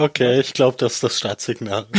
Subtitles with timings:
[0.00, 1.86] Okay, ich glaube, das ist das Startsignal.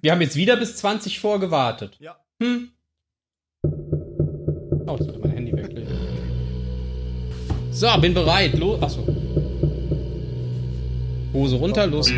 [0.00, 1.96] Wir haben jetzt wieder bis 20 vor gewartet.
[1.98, 2.16] Ja.
[2.42, 2.70] Hm.
[3.62, 5.94] Oh, jetzt wird mein Handy weglegen.
[7.70, 8.54] So, bin bereit.
[8.54, 8.82] Los.
[8.82, 9.06] Achso.
[11.34, 12.08] Hose runter, los.
[12.08, 12.16] Ich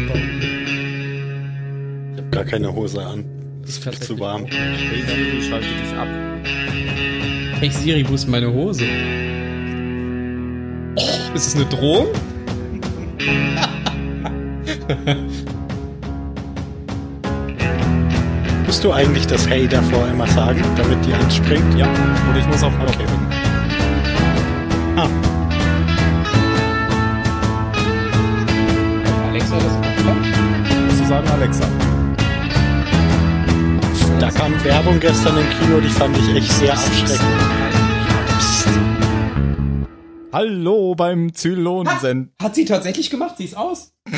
[2.18, 3.24] habe gar keine Hose an.
[3.62, 4.46] Das ist Viel zu warm.
[4.46, 6.06] Hey Siri, schalte dich ab.
[7.58, 8.86] Hey Siri, wo ist meine Hose?
[11.34, 12.08] Ist es eine Drohung?
[18.66, 21.78] Musst du eigentlich das Hey davor immer sagen, damit die anspringt?
[21.78, 21.86] Ja.
[21.86, 23.04] Und ich muss auf Okay.
[24.96, 25.08] Ah,
[29.28, 29.78] Alexa, das ist
[30.86, 31.64] Musst du sagen, Alexa.
[34.18, 37.67] da kam Werbung gestern im Kino, die fand ich echt sehr abschreckend.
[40.38, 42.32] Hallo beim Zylonensend.
[42.40, 43.38] Hat sie tatsächlich gemacht?
[43.38, 43.92] Sie ist aus.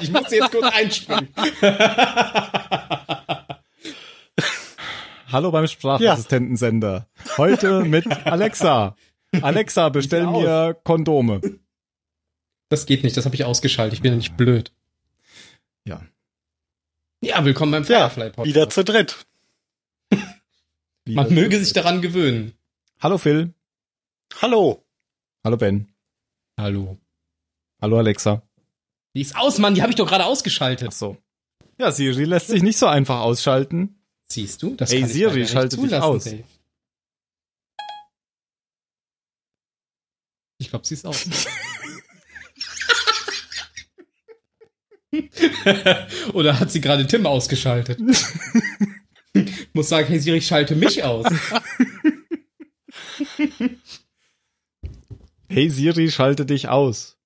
[0.00, 1.28] Ich muss jetzt kurz einspringen.
[5.30, 7.08] Hallo beim Sprachassistentensender.
[7.36, 8.96] Heute mit Alexa.
[9.42, 11.40] Alexa, bestell mir Kondome.
[12.68, 13.92] Das geht nicht, das habe ich ausgeschaltet.
[13.92, 14.72] Ich bin ja nicht blöd.
[15.84, 16.00] Ja.
[17.20, 18.48] Ja, willkommen beim Firefly Podcast.
[18.48, 19.26] wieder zu dritt.
[21.04, 22.54] Man möge sich daran gewöhnen.
[22.98, 23.54] Hallo Phil.
[24.40, 24.84] Hallo.
[25.44, 25.92] Hallo Ben.
[26.58, 26.98] Hallo.
[27.80, 28.42] Hallo Alexa.
[29.14, 30.88] Die ist aus, Mann, die habe ich doch gerade ausgeschaltet.
[30.90, 31.16] Ach so.
[31.78, 34.00] Ja, Siri lässt sich nicht so einfach ausschalten.
[34.30, 34.76] Siehst du?
[34.76, 36.24] Das Hey, kann ich Siri, schalte dich aus.
[36.24, 36.44] Dave.
[40.58, 41.26] Ich glaube, sie ist aus.
[46.34, 47.98] Oder hat sie gerade Tim ausgeschaltet?
[49.72, 51.26] Muss sagen, hey Siri, schalte mich aus.
[55.50, 57.18] Hey Siri, schalte dich aus.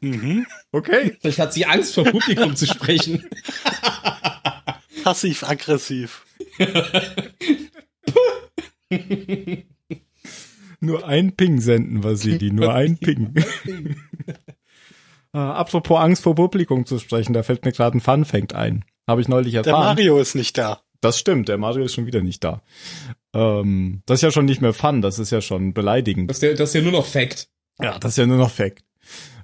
[0.00, 0.46] Mhm.
[0.70, 1.16] Okay.
[1.20, 3.28] Vielleicht hat sie Angst vor Publikum zu sprechen.
[5.02, 6.24] Passiv-aggressiv.
[10.80, 13.34] Nur ein Ping senden, Vasili, nur ein Ping.
[13.36, 13.94] äh,
[15.38, 18.84] apropos Angst vor Publikum zu sprechen, da fällt mir gerade ein Fun-Fact ein.
[19.08, 19.96] Habe ich neulich Der erfahren.
[19.96, 20.80] Mario ist nicht da.
[21.00, 22.62] Das stimmt, der Mario ist schon wieder nicht da.
[23.34, 26.30] Ähm, das ist ja schon nicht mehr Fun, das ist ja schon beleidigend.
[26.30, 27.48] Das ist ja, das ist ja nur noch Fact.
[27.80, 28.84] Ja, das ist ja nur noch Fact.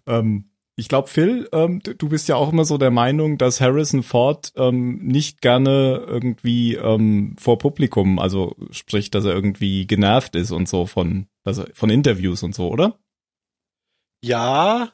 [0.06, 4.04] Ähm, ich glaube, Phil, ähm, du bist ja auch immer so der Meinung, dass Harrison
[4.04, 10.52] Ford ähm, nicht gerne irgendwie ähm, vor Publikum, also sprich, dass er irgendwie genervt ist
[10.52, 12.96] und so von, also von Interviews und so, oder?
[14.22, 14.92] Ja,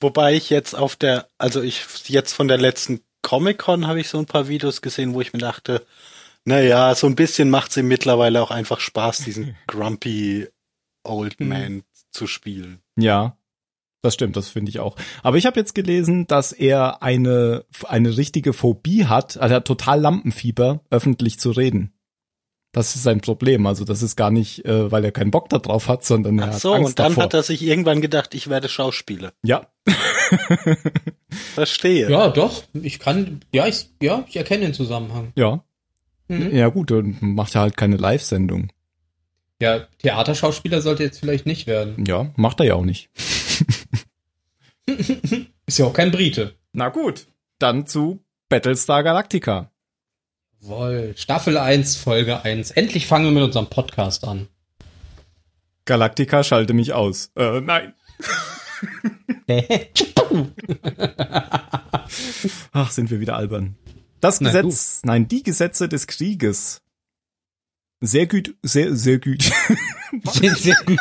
[0.00, 4.18] wobei ich jetzt auf der, also ich jetzt von der letzten Comic-Con habe ich so
[4.18, 5.84] ein paar Videos gesehen, wo ich mir dachte,
[6.44, 10.48] naja, so ein bisschen macht es ihm mittlerweile auch einfach Spaß, diesen grumpy
[11.04, 11.48] Old Hm.
[11.48, 12.80] Man zu spielen.
[12.96, 13.36] Ja,
[14.02, 14.96] das stimmt, das finde ich auch.
[15.22, 19.66] Aber ich habe jetzt gelesen, dass er eine eine richtige Phobie hat, also er hat
[19.66, 21.90] total Lampenfieber, öffentlich zu reden.
[22.72, 23.66] Das ist sein Problem.
[23.66, 26.52] Also das ist gar nicht, äh, weil er keinen Bock darauf hat, sondern er Ach
[26.54, 27.22] hat so, Angst und dann davor.
[27.24, 29.32] hat er sich irgendwann gedacht, ich werde Schauspieler.
[29.44, 29.66] ja,
[31.54, 32.10] Verstehe.
[32.10, 32.64] Ja, doch.
[32.74, 35.32] Ich kann, ja, ich, ja, ich erkenne den Zusammenhang.
[35.36, 35.64] ja,
[36.28, 36.54] Mhm.
[36.54, 38.72] ja gut, dann macht er halt keine Live-Sendung.
[39.60, 42.04] Ja, Theaterschauspieler sollte jetzt vielleicht nicht werden.
[42.06, 43.10] Ja, macht er ja auch nicht.
[45.66, 46.54] Ist ja auch kein Brite.
[46.72, 47.26] Na gut,
[47.58, 49.70] dann zu Battlestar Galactica.
[50.60, 51.14] Jawohl.
[51.16, 52.72] Staffel 1, Folge 1.
[52.72, 54.48] Endlich fangen wir mit unserem Podcast an.
[55.84, 57.30] Galactica schalte mich aus.
[57.36, 57.94] Äh, nein.
[62.72, 63.76] Ach, sind wir wieder albern.
[64.24, 66.80] Das Na, Gesetz, nein, die Gesetze des Krieges.
[68.00, 69.52] Sehr gut, sehr, sehr gut.
[70.32, 70.98] sehr, sehr gut.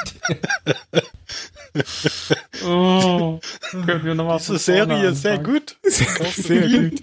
[2.65, 3.39] oh,
[3.71, 5.77] können wir nochmal Diese Serie sehr gut.
[5.83, 7.01] sehr gut.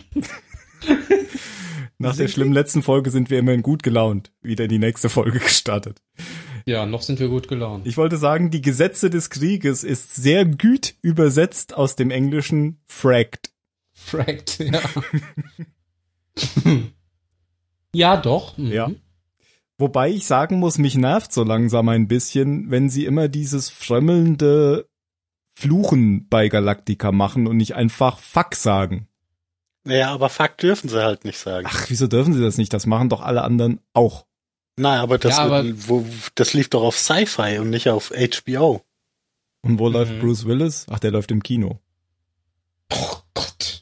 [1.97, 4.31] Nach der schlimmen letzten Folge sind wir immerhin gut gelaunt.
[4.43, 6.03] Wieder in die nächste Folge gestartet.
[6.67, 7.87] Ja, noch sind wir gut gelaunt.
[7.87, 13.55] Ich wollte sagen, die Gesetze des Krieges ist sehr gut übersetzt aus dem Englischen fracked.
[13.95, 14.83] Fracked, ja.
[17.95, 18.57] ja, doch.
[18.59, 18.67] Mhm.
[18.73, 18.91] Ja.
[19.79, 24.87] Wobei ich sagen muss, mich nervt so langsam ein bisschen, wenn sie immer dieses frömmelnde
[25.53, 29.09] Fluchen bei Galactica machen und nicht einfach Fuck sagen.
[29.85, 31.67] Naja, aber Fakt dürfen sie halt nicht sagen.
[31.71, 32.73] Ach, wieso dürfen sie das nicht?
[32.75, 34.27] Das machen doch alle anderen auch.
[34.77, 36.05] Nein, aber das, Ja, aber- wo,
[36.35, 38.83] das lief doch auf Sci-Fi und nicht auf HBO.
[39.63, 39.93] Und wo Mhm.
[39.95, 40.87] läuft Bruce Willis?
[40.91, 41.81] Ach, der läuft im Kino.
[42.93, 43.80] Oh Gott.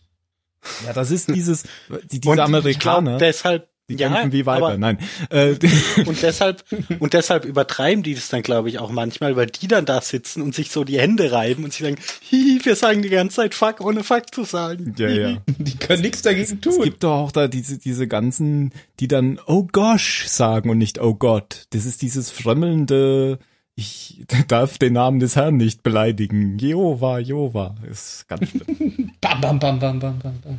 [0.87, 3.11] Ja, das ist dieses, die, Und diese Ich Amerikaner.
[3.13, 4.67] glaub, deshalb, Die Ja, kämpfen wie Weiber.
[4.69, 4.99] aber- Nein.
[5.31, 5.55] Äh,
[6.05, 6.63] Und deshalb,
[6.99, 10.43] und deshalb übertreiben die das dann, glaube ich, auch manchmal, weil die dann da sitzen
[10.43, 13.55] und sich so die Hände reiben und sie sagen, hihi, wir sagen die ganze Zeit
[13.55, 14.95] Fuck, ohne Fuck zu sagen.
[14.99, 15.39] ja, ja.
[15.57, 16.85] Die können nichts dagegen Es tun.
[16.85, 21.15] gibt doch auch da diese, diese ganzen, die dann Oh gosh sagen und nicht Oh
[21.15, 21.65] Gott.
[21.71, 23.39] Das ist dieses frömmelnde,
[23.79, 26.59] ich darf den Namen des Herrn nicht beleidigen.
[26.59, 27.77] Jehova, Jehova.
[27.89, 29.13] Ist ganz schlimm.
[29.21, 30.59] Bam, bam, bam, bam, bam, bam, bam.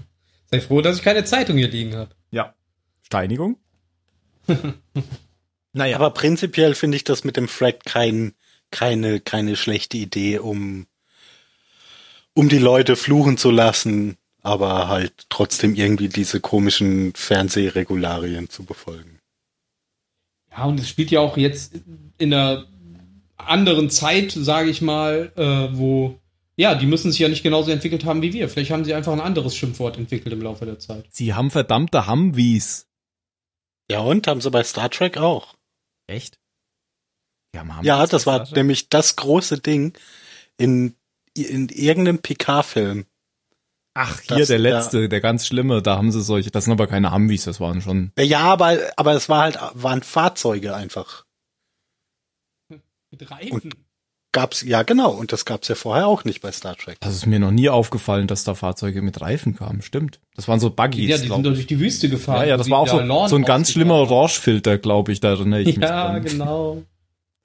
[0.50, 2.12] Sei froh, dass ich keine Zeitung hier liegen habe.
[2.32, 2.54] ja.
[3.02, 3.58] Steinigung?
[5.74, 5.98] naja.
[5.98, 8.36] Aber prinzipiell finde ich das mit dem Thread kein,
[8.72, 10.86] keine, keine schlechte Idee, um,
[12.34, 19.20] um die Leute fluchen zu lassen, aber halt trotzdem irgendwie diese komischen Fernsehregularien zu befolgen.
[20.52, 21.74] Ja, und es spielt ja auch jetzt
[22.18, 22.69] in einer
[23.40, 26.20] anderen Zeit, sage ich mal, äh, wo,
[26.56, 28.50] ja, die müssen sich ja nicht genauso entwickelt haben wie wir.
[28.50, 31.06] Vielleicht haben sie einfach ein anderes Schimpfwort entwickelt im Laufe der Zeit.
[31.12, 32.88] Sie haben verdammte Humvees.
[33.90, 35.56] Ja, und haben sie bei Star Trek auch.
[36.08, 36.38] Echt?
[37.58, 39.94] Humvees Ja, das war nämlich das große Ding
[40.58, 40.96] in,
[41.36, 43.06] in irgendeinem Picard-Film.
[43.96, 46.88] Ach, hier das- der letzte, der ganz schlimme, da haben sie solche, das sind aber
[46.88, 48.12] keine Humvees, das waren schon.
[48.20, 51.26] Ja, aber, aber es war halt, waren Fahrzeuge einfach.
[53.12, 53.74] Mit Reifen.
[54.32, 56.98] Gab's, ja genau, und das gab's ja vorher auch nicht bei Star Trek.
[57.00, 59.82] Das ist mir noch nie aufgefallen, dass da Fahrzeuge mit Reifen kamen.
[59.82, 60.20] Stimmt.
[60.36, 61.10] Das waren so Buggies.
[61.10, 62.42] ja, die sind doch durch die Wüste gefahren.
[62.44, 63.96] ja, ja, das war auch so, so ein ganz schlimmer.
[63.96, 66.24] Orange-Filter, glaube ich, da erinnere ich mich Ja, dran.
[66.24, 66.84] genau.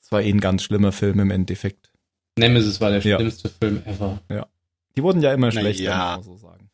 [0.02, 1.90] Das war eh ein ganz schlimmer Film im Endeffekt.
[2.36, 3.16] Nemesis war der Ja.
[3.16, 4.18] schlimmste Film ever.
[4.94, 6.16] Die wurden ja immer schlechter, ja.
[6.18, 6.70] muss man so sagen.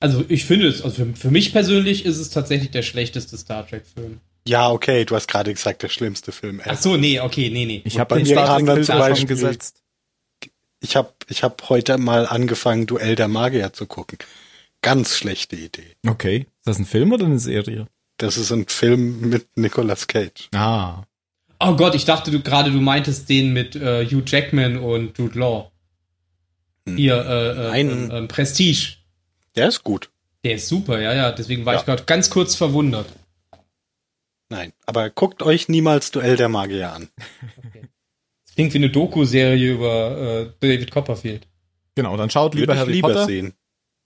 [0.00, 3.66] Also ich finde es, also für, für mich persönlich ist es tatsächlich der schlechteste Star
[3.66, 4.20] Trek-Film.
[4.48, 6.70] Ja, okay, du hast gerade gesagt, der schlimmste Film ever.
[6.72, 7.82] Ach so, nee, okay, nee, nee.
[7.84, 9.82] Ich habe bei den mir Star Trek schon Beispiel- gesetzt.
[10.80, 14.18] Ich habe ich hab heute mal angefangen, Duell der Magier zu gucken.
[14.80, 15.96] Ganz schlechte Idee.
[16.06, 16.46] Okay.
[16.60, 17.88] Ist das ein Film oder eine Serie?
[18.16, 20.48] Das ist ein Film mit Nicolas Cage.
[20.54, 21.02] Ah.
[21.60, 25.38] Oh Gott, ich dachte du gerade, du meintest den mit äh, Hugh Jackman und Jude
[25.38, 25.70] Law.
[26.88, 26.96] Hm.
[26.96, 28.94] Hier, äh, äh, äh, äh, Prestige.
[29.56, 30.08] Der ist gut.
[30.44, 31.32] Der ist super, ja, ja.
[31.32, 31.80] Deswegen war Ja.
[31.80, 33.06] ich gerade ganz kurz verwundert.
[34.50, 37.08] Nein, aber guckt euch niemals Duell der Magier an.
[38.46, 41.46] Das klingt wie eine Doku-Serie über äh, David Copperfield.
[41.94, 43.26] Genau, dann schaut Würde lieber ich Harry lieber Potter.
[43.26, 43.54] sehen.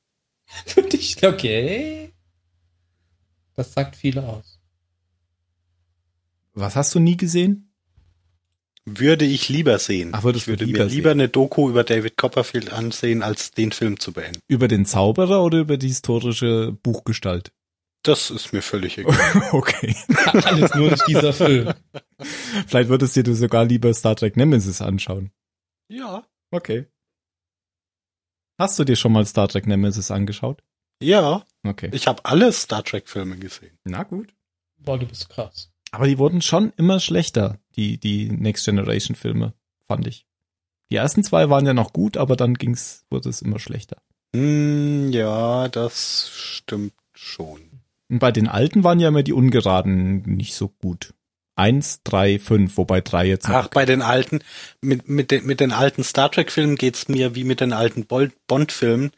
[0.75, 2.13] Würde ich, okay.
[3.55, 4.61] Das sagt viel aus.
[6.55, 7.73] Was hast du nie gesehen?
[8.85, 10.11] Würde ich lieber sehen.
[10.13, 13.53] Ach, würdest ich würde du mir lieber lieber eine Doku über David Copperfield ansehen, als
[13.53, 14.41] den Film zu beenden.
[14.49, 17.53] Über den Zauberer oder über die historische Buchgestalt?
[18.03, 19.17] Das ist mir völlig egal.
[19.53, 19.95] okay.
[20.45, 21.73] Alles nur nicht dieser Film.
[22.67, 25.31] Vielleicht würdest dir du sogar lieber Star Trek Nemesis anschauen.
[25.89, 26.25] ja.
[26.51, 26.87] Okay.
[28.59, 30.63] Hast du dir schon mal Star Trek Nemesis angeschaut?
[31.03, 31.89] Ja, Okay.
[31.93, 33.79] ich habe alle Star Trek Filme gesehen.
[33.85, 34.35] Na gut.
[34.77, 35.71] Boah, du bist krass.
[35.91, 39.55] Aber die wurden schon immer schlechter, die, die Next Generation Filme,
[39.87, 40.27] fand ich.
[40.91, 43.97] Die ersten zwei waren ja noch gut, aber dann ging's, wurde es immer schlechter.
[44.35, 47.72] Hm, ja, das stimmt schon.
[48.13, 51.15] Und bei den alten waren ja immer die ungeraden nicht so gut.
[51.57, 54.41] Eins, drei, fünf, wobei drei jetzt noch Ach, bei den alten,
[54.83, 59.13] mit, mit, den, mit den alten Star Trek-Filmen geht's mir wie mit den alten Bond-Filmen.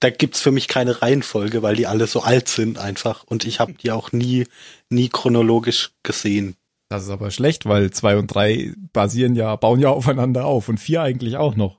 [0.00, 3.22] Da gibt's für mich keine Reihenfolge, weil die alle so alt sind einfach.
[3.22, 4.48] Und ich habe die auch nie,
[4.90, 6.56] nie chronologisch gesehen.
[6.88, 10.78] Das ist aber schlecht, weil zwei und drei basieren ja, bauen ja aufeinander auf und
[10.78, 11.78] vier eigentlich auch noch.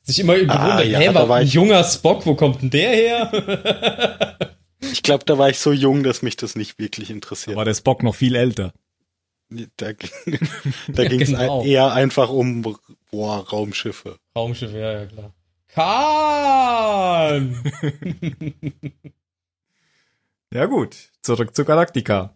[0.00, 4.38] Sich immer gewundert, Ah, ja, da war ein junger Spock, wo kommt denn der her?
[4.92, 7.56] Ich glaube, da war ich so jung, dass mich das nicht wirklich Da interessiert.
[7.56, 8.72] war der Spock noch viel älter.
[9.76, 10.10] Da, ging-
[10.88, 11.62] da Ja, ging's genau.
[11.64, 12.62] eher einfach um
[13.10, 14.18] boah, Raumschiffe.
[14.36, 15.32] Raumschiff, ja, ja, klar.
[15.68, 17.62] Kahn!
[20.54, 22.34] Ja gut, zurück zu Galactica.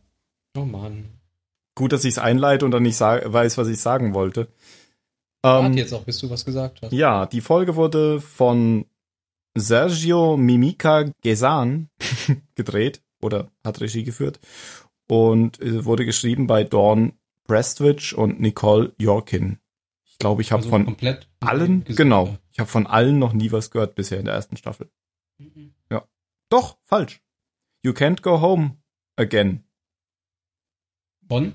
[0.56, 1.08] oh Mann.
[1.76, 4.48] Gut, dass ich es einleite und dann nicht weiß, was ich sagen wollte.
[5.42, 6.92] Warte Ähm, jetzt auch, bis du was gesagt hast.
[6.92, 8.84] ja, die Folge wurde von
[9.56, 11.88] Sergio Mimica Gesan
[12.54, 14.40] gedreht oder hat Regie geführt
[15.08, 17.12] und äh, wurde geschrieben bei Dawn
[17.44, 19.58] Prestwich und Nicole Yorkin.
[20.04, 20.96] Ich glaube, ich habe Also von
[21.40, 24.90] allen, genau, ich habe von allen noch nie was gehört bisher in der ersten Staffel.
[25.38, 25.74] Mhm.
[26.48, 27.22] Doch, falsch.
[27.84, 28.76] You Can't Go Home
[29.16, 29.62] Again
[31.22, 31.54] Bonn?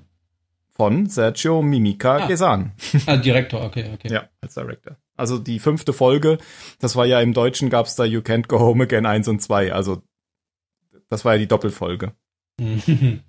[0.70, 2.28] von Sergio Mimica Ah.
[2.28, 2.72] Gesan.
[3.06, 4.08] Ah, Direktor, okay, okay.
[4.12, 4.98] Ja, als Director.
[5.16, 6.38] Also die fünfte Folge,
[6.80, 9.72] das war ja im Deutschen gab's da You Can't Go Home Again 1 und 2.
[9.74, 10.02] Also
[11.10, 12.14] das war ja die Doppelfolge.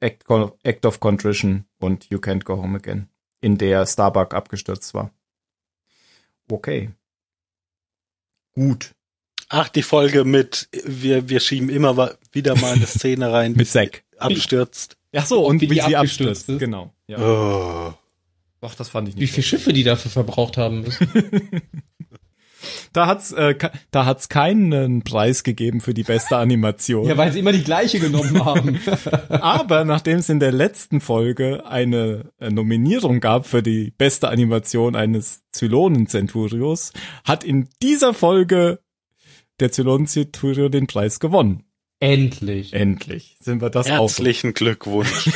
[0.00, 0.24] Act,
[0.62, 3.08] Act of Contrition und You Can't Go Home Again,
[3.40, 5.10] in der Starbuck abgestürzt war.
[6.50, 6.90] Okay.
[8.54, 8.92] Gut.
[9.50, 14.04] Ach, die Folge mit, wir, wir schieben immer wieder mal eine Szene rein, Mit Zack.
[14.18, 14.96] abstürzt.
[15.14, 16.48] Ach so, und wie wie, sie abgestürzt abstürzt.
[16.50, 16.58] ist.
[16.58, 16.92] Genau.
[17.06, 17.18] Ja.
[17.18, 17.94] Oh.
[18.60, 19.32] Ach, das fand ich Wie nicht.
[19.32, 21.08] viele Schiffe die dafür verbraucht haben müssen.
[22.92, 23.54] Da hat's, äh,
[23.90, 27.06] da hat's keinen Preis gegeben für die beste Animation.
[27.06, 28.80] ja, weil sie immer die gleiche genommen haben.
[29.28, 34.96] Aber nachdem es in der letzten Folge eine äh, Nominierung gab für die beste Animation
[34.96, 36.92] eines Zylonen-Centurios,
[37.24, 38.80] hat in dieser Folge
[39.60, 41.64] der Zylonen-Centurio den Preis gewonnen.
[42.00, 42.72] Endlich.
[42.72, 44.00] Endlich sind wir das auch.
[44.00, 45.30] Herzlichen Glückwunsch.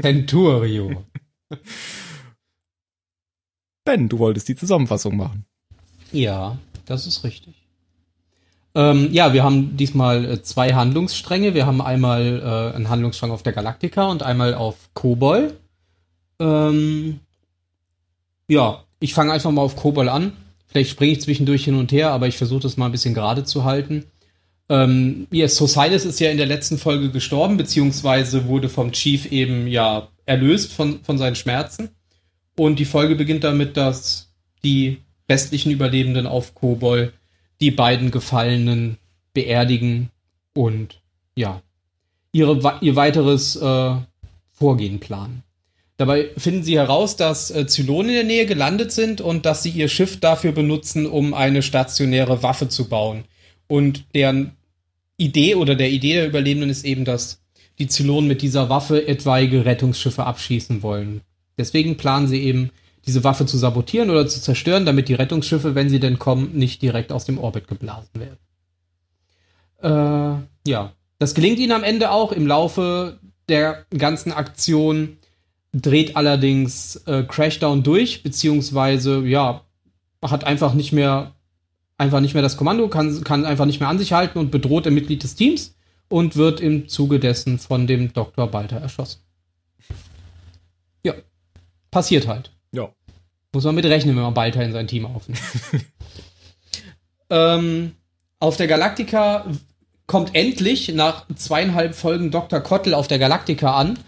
[0.00, 1.04] Centurio.
[3.88, 5.46] Ben, du wolltest die Zusammenfassung machen.
[6.12, 7.54] Ja, das ist richtig.
[8.74, 11.54] Ähm, ja, wir haben diesmal äh, zwei Handlungsstränge.
[11.54, 15.56] Wir haben einmal äh, einen Handlungsstrang auf der Galaktika und einmal auf Kobol.
[16.38, 17.20] Ähm,
[18.46, 20.32] ja, ich fange einfach mal auf Kobol an.
[20.66, 23.44] Vielleicht springe ich zwischendurch hin und her, aber ich versuche das mal ein bisschen gerade
[23.44, 24.04] zu halten.
[24.68, 29.66] Ähm, ja, Sosilis ist ja in der letzten Folge gestorben, beziehungsweise wurde vom Chief eben
[29.66, 31.88] ja erlöst von, von seinen Schmerzen.
[32.58, 34.32] Und die Folge beginnt damit, dass
[34.64, 34.98] die
[35.30, 37.12] restlichen Überlebenden auf Kobol
[37.60, 38.98] die beiden Gefallenen
[39.32, 40.10] beerdigen
[40.54, 41.00] und
[41.36, 41.62] ja,
[42.32, 43.94] ihre, ihr weiteres äh,
[44.52, 45.44] Vorgehen planen.
[45.98, 49.70] Dabei finden sie heraus, dass äh, Zylonen in der Nähe gelandet sind und dass sie
[49.70, 53.24] ihr Schiff dafür benutzen, um eine stationäre Waffe zu bauen.
[53.68, 54.56] Und deren
[55.16, 57.40] Idee oder der Idee der Überlebenden ist eben, dass
[57.78, 61.20] die Zylonen mit dieser Waffe etwaige Rettungsschiffe abschießen wollen.
[61.58, 62.70] Deswegen planen sie eben,
[63.06, 66.82] diese Waffe zu sabotieren oder zu zerstören, damit die Rettungsschiffe, wenn sie denn kommen, nicht
[66.82, 68.38] direkt aus dem Orbit geblasen werden.
[69.82, 72.32] Äh, ja, das gelingt ihnen am Ende auch.
[72.32, 75.16] Im Laufe der ganzen Aktion
[75.72, 79.62] dreht allerdings äh, Crashdown durch, beziehungsweise ja,
[80.22, 81.34] hat einfach nicht mehr
[81.98, 84.86] einfach nicht mehr das Kommando, kann, kann einfach nicht mehr an sich halten und bedroht
[84.86, 85.74] ein Mitglied des Teams
[86.08, 88.46] und wird im Zuge dessen von dem Dr.
[88.46, 89.20] Balter erschossen.
[91.90, 92.52] Passiert halt.
[92.72, 92.90] Ja.
[93.52, 95.40] Muss man mit rechnen, wenn man Balter in sein Team aufnimmt.
[97.30, 97.92] ähm,
[98.40, 99.46] auf der Galaktika
[100.06, 102.60] kommt endlich nach zweieinhalb Folgen Dr.
[102.60, 103.98] Kottel auf der Galaktika an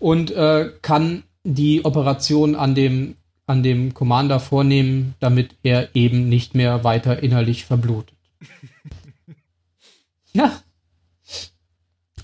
[0.00, 6.54] und äh, kann die Operation an dem, an dem Commander vornehmen, damit er eben nicht
[6.54, 8.14] mehr weiter innerlich verblutet.
[10.32, 10.60] ja.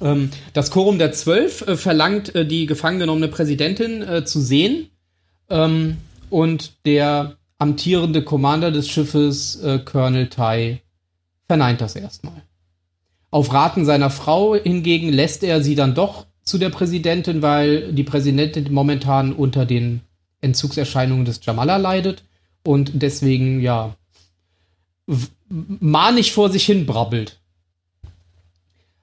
[0.01, 4.91] Ähm, das Quorum der Zwölf äh, verlangt, äh, die gefangen genommene Präsidentin äh, zu sehen.
[5.51, 5.99] Ähm,
[6.31, 10.81] und der amtierende Commander des Schiffes, äh, Colonel Tai,
[11.47, 12.43] verneint das erstmal.
[13.31, 18.03] Auf Raten seiner Frau hingegen lässt er sie dann doch zu der Präsidentin, weil die
[18.03, 20.01] Präsidentin momentan unter den
[20.41, 22.25] Entzugserscheinungen des Jamala leidet
[22.65, 23.95] und deswegen, ja,
[25.49, 27.40] manig vor sich hin brabbelt.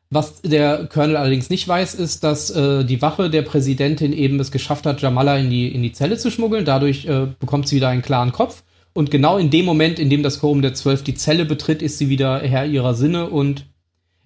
[0.10, 4.52] Was der Colonel allerdings nicht weiß, ist, dass äh, die Wache der Präsidentin eben es
[4.52, 6.64] geschafft hat, Jamala in die, in die Zelle zu schmuggeln.
[6.64, 8.64] Dadurch äh, bekommt sie wieder einen klaren Kopf.
[8.94, 11.98] Und genau in dem Moment, in dem das Quorum der Zwölf die Zelle betritt, ist
[11.98, 13.66] sie wieder Herr ihrer Sinne und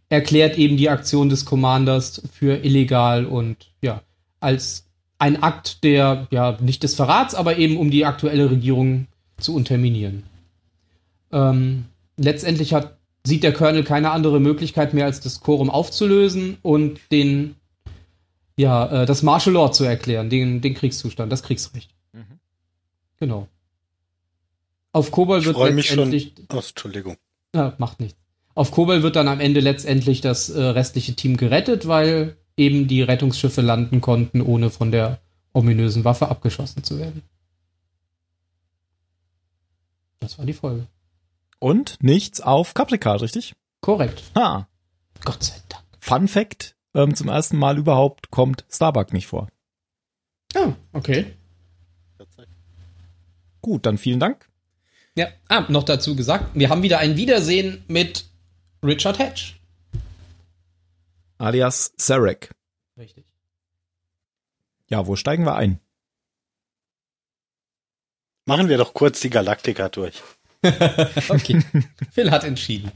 [0.08, 4.02] erklärt eben die Aktion des Commanders für illegal und ja,
[4.40, 4.86] als
[5.20, 9.08] ein Akt der, ja, nicht des Verrats, aber eben um die aktuelle Regierung
[9.38, 10.24] zu unterminieren.
[11.32, 11.86] Ähm,
[12.18, 17.56] letztendlich hat, sieht der Colonel keine andere Möglichkeit mehr, als das Quorum aufzulösen und den,
[18.58, 21.92] ja, äh, das Martial Law zu erklären, den, den Kriegszustand, das Kriegsrecht.
[22.14, 22.40] Mhm.
[23.20, 23.48] Genau.
[24.94, 26.12] Auf Kobol wird mich schon.
[26.12, 27.18] letztendlich Oh, Entschuldigung.
[27.56, 28.18] ja, macht nichts.
[28.56, 33.02] Auf Kobol wird dann am Ende letztendlich das äh, restliche Team gerettet, weil eben die
[33.02, 35.20] Rettungsschiffe landen konnten, ohne von der
[35.54, 37.22] ominösen Waffe abgeschossen zu werden.
[40.20, 40.88] Das war die Folge.
[41.62, 43.54] Und nichts auf Caprica, richtig?
[43.82, 44.24] Korrekt.
[44.36, 44.68] Ha.
[45.24, 45.84] Gott sei Dank.
[46.00, 49.48] Fun Fact, ähm, zum ersten Mal überhaupt kommt Starbuck nicht vor.
[50.56, 51.38] Ah, okay.
[53.62, 54.50] Gut, dann vielen Dank.
[55.16, 58.26] Ja, ah, noch dazu gesagt, wir haben wieder ein Wiedersehen mit
[58.84, 59.62] Richard Hatch.
[61.38, 62.56] Alias Sarek.
[62.98, 63.26] Richtig.
[64.90, 65.80] Ja, wo steigen wir ein?
[68.46, 70.24] Machen wir doch kurz die Galaktika durch.
[71.30, 71.60] Okay.
[72.12, 72.92] Phil hat entschieden.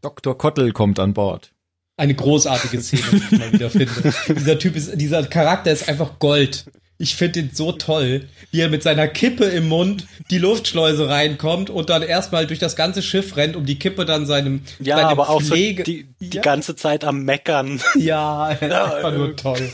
[0.00, 0.36] Dr.
[0.36, 1.52] Kottel kommt an Bord.
[1.96, 4.14] Eine großartige Szene, die ich mal wieder finde.
[4.28, 6.66] Dieser Typ ist, dieser Charakter ist einfach Gold.
[7.00, 11.70] Ich finde ihn so toll, wie er mit seiner Kippe im Mund die Luftschleuse reinkommt
[11.70, 15.06] und dann erstmal durch das ganze Schiff rennt, um die Kippe dann seinem, Ja, seinem
[15.08, 16.42] aber auch Pflege so die, die Ja.
[16.42, 17.80] ganze Zeit am Meckern.
[17.96, 19.72] Ja, einfach nur toll.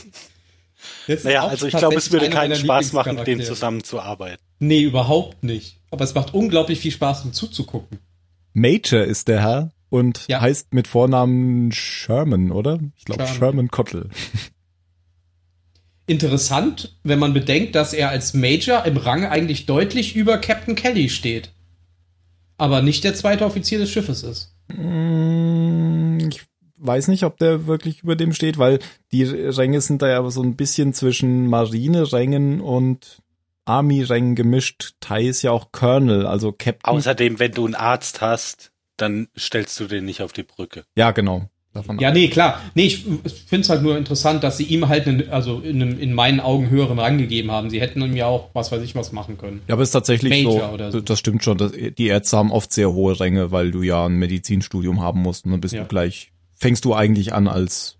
[1.07, 3.47] Das Naja, also ich glaube, es würde keinen Spaß machen, Lieblingscharaktere.
[3.47, 4.43] zusammenzuarbeiten.
[4.59, 5.77] Nee, überhaupt nicht.
[5.95, 7.99] Aber es macht unglaublich viel Spaß, ihm zuzugucken.
[8.51, 10.41] Major ist der Herr, und Ja.
[10.41, 12.79] heißt mit Vornamen Sherman, oder?
[12.97, 13.37] Ich glaube Sherman.
[13.37, 14.09] Sherman Kottel.
[16.05, 21.07] Interessant, wenn man bedenkt, dass er als Major im Rang eigentlich deutlich über Captain Kelly
[21.07, 21.51] steht.
[22.57, 24.53] Aber nicht der zweite Offizier des Schiffes ist.
[24.67, 26.41] Mm, Ich
[26.75, 28.79] weiß nicht, ob der wirklich über dem steht, weil
[29.13, 33.21] die Ränge sind da ja aber so ein bisschen zwischen Marine-Rängen und
[33.65, 34.93] Army-Rängen gemischt.
[34.99, 36.93] Tai ist ja auch Colonel, also Captain.
[36.95, 40.85] Außerdem, wenn du einen Arzt hast, dann stellst du den nicht auf die Brücke.
[40.95, 41.49] ja, genau.
[41.73, 42.61] Davon Ja, nee, klar.
[42.73, 45.99] Nee, ich finde es halt nur interessant, dass sie ihm halt einen, also in, einem,
[45.99, 47.69] in meinen Augen höheren Rang gegeben haben.
[47.69, 49.61] Sie hätten ihm ja auch, was weiß ich, was machen können.
[49.67, 51.01] Ja, aber es ist tatsächlich Major so, oder so.
[51.01, 54.15] das stimmt schon, dass die Ärzte haben oft sehr hohe Ränge, weil du ja ein
[54.15, 55.81] Medizinstudium haben musst und dann bist Ja.
[55.81, 57.97] du gleich, fängst du eigentlich an als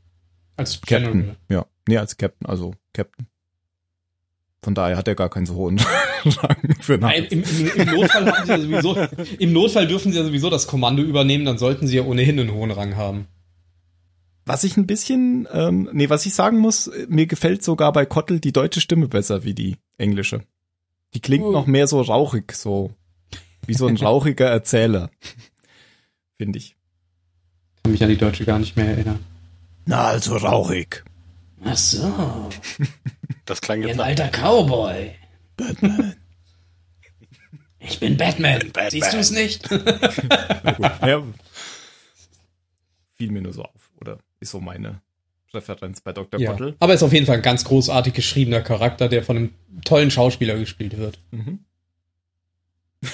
[0.55, 1.11] Als Captain.
[1.11, 1.35] General.
[1.49, 3.27] Ja, nee, als Captain, also Captain.
[4.65, 5.79] Von daher hat er gar keinen so hohen
[6.25, 8.97] Rang für einen Nein, im, im, Im Notfall haben sie ja sowieso,
[9.37, 12.51] im Notfall dürfen sie ja sowieso das Kommando übernehmen, dann sollten sie ja ohnehin einen
[12.51, 13.27] hohen Rang haben.
[14.43, 18.39] Was ich ein bisschen, ähm, nee, was ich sagen muss, mir gefällt sogar bei Kottel
[18.39, 20.41] die deutsche Stimme besser wie die englische.
[21.13, 21.51] Die klingt Oh.
[21.51, 22.89] noch mehr so rauchig, so
[23.67, 25.11] wie so ein rauchiger Erzähler,
[26.39, 26.75] finde ich.
[27.83, 29.19] Kann mich an die Deutsche gar nicht mehr erinnern.
[29.85, 31.03] Na, also rauchig.
[31.65, 32.49] Ach so,
[33.45, 35.11] Das klang ihr jetzt ein alter Cowboy.
[35.57, 36.15] Batman.
[37.79, 38.59] Ich bin Batman.
[38.59, 38.89] Batman.
[38.91, 39.69] Siehst du es nicht?
[39.71, 40.91] Na gut.
[41.07, 41.23] Ja,
[43.17, 45.01] fiel mir nur so auf, oder ist so meine
[45.53, 46.39] Referenz bei Dr.
[46.39, 46.51] Ja.
[46.51, 46.75] Kottel.
[46.79, 49.53] Aber ist auf jeden Fall ein ganz großartig geschriebener Charakter, der von einem
[49.85, 51.19] tollen Schauspieler gespielt wird.
[51.31, 51.59] Mhm.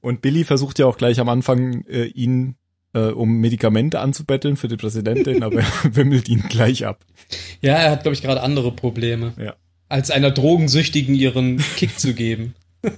[0.00, 2.56] Und Billy versucht ja auch gleich am Anfang, äh, ihn
[2.96, 7.04] äh, um Medikamente anzubetteln für die Präsidentin, aber er wimmelt ihn gleich ab.
[7.60, 9.34] Ja, er hat, glaube ich, gerade andere Probleme.
[9.36, 9.54] Ja.
[9.88, 12.54] Als einer Drogensüchtigen ihren Kick zu geben.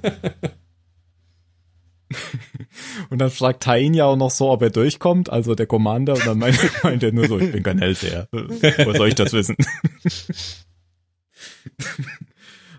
[3.11, 6.15] Und dann fragt Tai ihn ja auch noch so, ob er durchkommt, also der Commander,
[6.15, 8.29] und dann meint, meint er nur so, ich bin kein Hellseher.
[8.31, 9.57] Woher soll ich das wissen?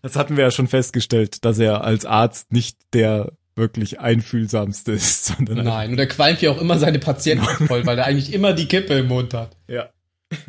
[0.01, 5.25] Das hatten wir ja schon festgestellt, dass er als Arzt nicht der wirklich einfühlsamste ist,
[5.37, 8.53] sondern Nein, und er qualmt ja auch immer seine Patienten voll, weil er eigentlich immer
[8.53, 9.55] die Kippe im Mund hat.
[9.67, 9.89] ja.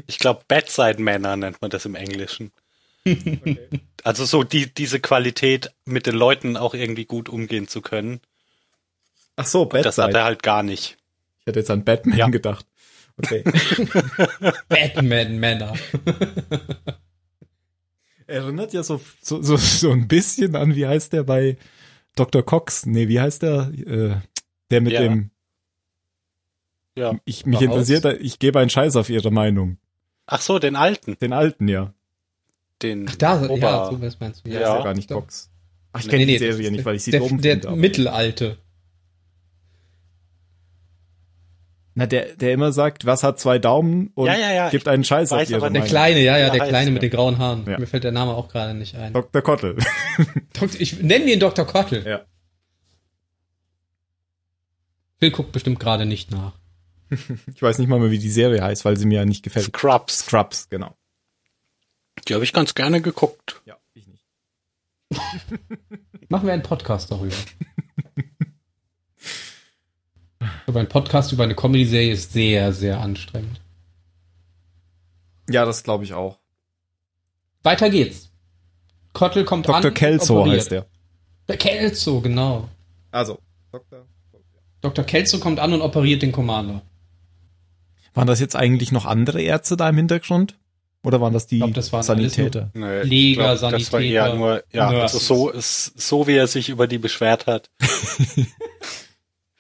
[0.07, 2.53] Ich glaube, Bedside-Männer nennt man das im Englischen.
[4.03, 8.21] Also so die, diese Qualität, mit den Leuten auch irgendwie gut umgehen zu können,
[9.37, 10.19] Ach so, das hat Bedside.
[10.19, 10.97] er halt gar nicht.
[11.41, 12.29] Ich hätte jetzt an Batman Ja.
[12.29, 12.65] gedacht.
[13.19, 13.43] Okay.
[14.69, 15.75] Batman-Männer.
[18.27, 21.57] Erinnert ja so, so, so, so ein bisschen an, wie heißt der bei
[22.17, 22.43] Dr.
[22.43, 22.87] Cox?
[22.87, 23.71] Nee, wie heißt der?
[23.75, 24.17] Äh,
[24.71, 25.01] der mit Ja.
[25.03, 25.31] dem,
[26.97, 27.15] Ja.
[27.25, 29.79] ich, mich interessiert, ich gebe einen Scheiß auf ihre Meinung.
[30.27, 31.93] Ach so, den alten, Den alten, ja.
[32.83, 34.51] den Ach, da, Ober- ja, so was meinst du.
[34.51, 34.57] Ja.
[34.57, 34.85] Ist ja Ja.
[34.85, 35.21] gar nicht Doch.
[35.21, 35.51] Cox.
[35.93, 37.53] Ach, ich Nee, kenne nee, die Serie ist nicht, weil ich sie der, dumm der
[37.55, 37.69] finde.
[37.69, 37.77] aber-
[42.01, 45.05] Na, der, der immer sagt, was hat zwei Daumen und Ja, ja, ja, gibt einen
[45.05, 45.83] Scheiß auf ihre Der.
[45.83, 47.67] Kleine, ja, ja, der Kleine mit den grauen Haaren.
[47.67, 47.79] Ja.
[47.79, 49.13] Mir fällt der Name auch gerade nicht ein.
[49.13, 49.43] Dr.
[49.43, 49.77] Kottel.
[50.79, 51.67] Ich nenne ihn Dr.
[51.67, 52.07] Kottel.
[52.07, 52.23] Ja.
[55.19, 56.55] Phil guckt bestimmt gerade nicht nach.
[57.55, 59.67] Ich weiß nicht mal mehr, wie die Serie heißt, weil sie mir ja nicht gefällt.
[59.67, 60.21] Scrubs.
[60.21, 60.97] Scrubs, genau.
[62.29, 63.61] Die habe ich ganz gerne geguckt.
[63.67, 64.25] Ja, ich nicht.
[66.31, 67.37] Machen wir einen Podcast darüber.
[70.67, 73.61] Aber ein Podcast über eine Comedy-Serie ist sehr, sehr anstrengend.
[75.49, 76.39] Ja, das glaube ich auch.
[77.63, 78.31] Weiter geht's.
[79.13, 79.83] Kottel kommt an.
[79.83, 79.91] Dr.
[79.93, 80.57] Kelso operiert.
[80.61, 80.87] heißt er.
[81.49, 82.69] Der Kelso, genau.
[83.11, 83.39] Also,
[83.73, 84.07] Dr.
[84.81, 85.05] Dr.
[85.05, 86.83] Kelso kommt an und operiert den Commander.
[88.15, 90.57] Waren das jetzt eigentlich noch andere Ärzte da im Hintergrund?
[91.03, 92.71] Oder waren das die glaub, das waren alles Sanitäter?
[92.75, 96.47] Nee, Pfleger, ich glaub, Das war eher Sanitäter, nur, ja, also so, so wie er
[96.47, 97.71] sich über die beschwert hat.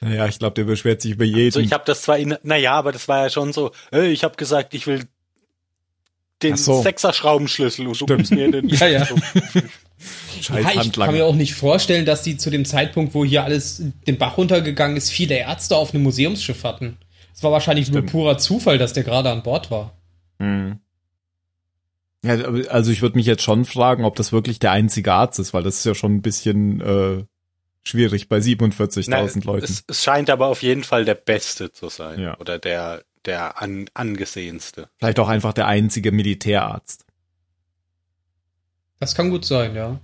[0.02, 1.46] Ja, ich glaube, der beschwert sich über jeden.
[1.46, 4.24] Also ich habe das zwar, in, naja, aber das war ja schon so, hey, ich
[4.24, 5.04] habe gesagt, ich will
[6.42, 6.82] den Ach so.
[6.82, 8.68] Sechser-Schraubenschlüssel und du gibst mir den.
[8.68, 9.04] Ja, ja.
[9.04, 9.16] So,
[10.40, 13.44] Scheiß ja, ich kann mir auch nicht vorstellen, dass die zu dem Zeitpunkt, wo hier
[13.44, 16.96] alles den Bach runtergegangen ist, viele Ärzte auf einem Museumsschiff hatten.
[17.34, 18.12] Es war wahrscheinlich nur Stimmt.
[18.12, 19.98] purer Zufall, dass der gerade an Bord war.
[20.38, 20.80] Mhm.
[22.24, 22.34] Ja,
[22.68, 25.62] also ich würde mich jetzt schon fragen, ob das wirklich der einzige Arzt ist, weil
[25.62, 27.24] das ist ja schon ein bisschen äh,
[27.82, 29.64] schwierig bei 47.000 Na, Leuten.
[29.64, 32.20] Es, es scheint aber auf jeden Fall der Beste zu sein.
[32.20, 32.38] Ja.
[32.38, 34.88] Oder der, der an, angesehenste.
[34.98, 37.04] Vielleicht auch einfach der einzige Militärarzt.
[38.98, 39.98] Das kann gut sein, ja.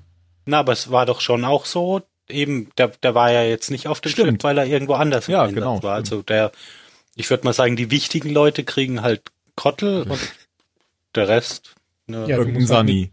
[0.46, 3.88] Na, aber es war doch schon auch so, eben, der, der war ja jetzt nicht
[3.88, 4.28] auf dem Stimmt.
[4.42, 5.96] Schiff, weil er irgendwo anders im Ja, genau, war.
[5.98, 6.12] stimmt.
[6.12, 6.52] Also der,
[7.14, 9.22] ich würde mal sagen, die wichtigen Leute kriegen halt
[9.54, 10.20] Kottel und
[11.14, 11.74] der Rest,
[12.06, 13.12] ne, Ja, Irgendein halt Sani.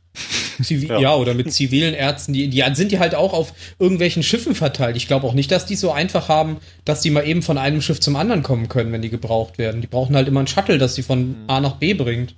[0.61, 0.99] Zivi ja.
[0.99, 1.15] ja.
[1.15, 4.97] oder mit zivilen Ärzten, die, die sind die halt auch auf irgendwelchen Schiffen verteilt.
[4.97, 7.81] Ich glaube auch nicht, dass die so einfach haben, dass die mal eben von einem
[7.81, 9.81] Schiff zum anderen kommen können, wenn die gebraucht werden.
[9.81, 12.35] Die brauchen halt immer einen Shuttle, das sie von A nach B bringt.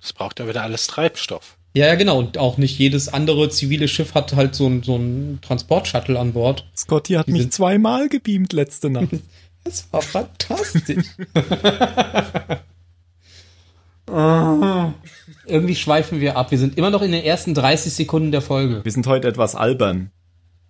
[0.00, 1.56] Das braucht ja wieder alles Treibstoff.
[1.74, 2.18] Ja, ja, genau.
[2.18, 6.32] Und auch nicht jedes andere zivile Schiff hat halt so ein, so ein Transportshuttle an
[6.32, 6.66] Bord.
[6.76, 9.08] Scotty hat die mich zweimal gebeamt letzte Nacht.
[9.64, 11.06] das war fantastisch.
[15.46, 16.50] Irgendwie schweifen wir ab.
[16.50, 18.84] Wir sind immer noch in den ersten 30 Sekunden der Folge.
[18.84, 20.10] Wir sind heute etwas albern.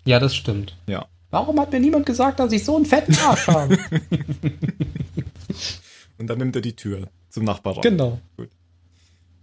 [0.05, 0.77] Ja, das stimmt.
[0.87, 1.07] Ja.
[1.31, 3.79] Warum hat mir niemand gesagt, dass ich so einen fetten Arsch habe?
[6.19, 7.83] Und dann nimmt er die Tür zum Nachbarraum.
[7.83, 8.21] Genau.
[8.37, 8.51] Gut.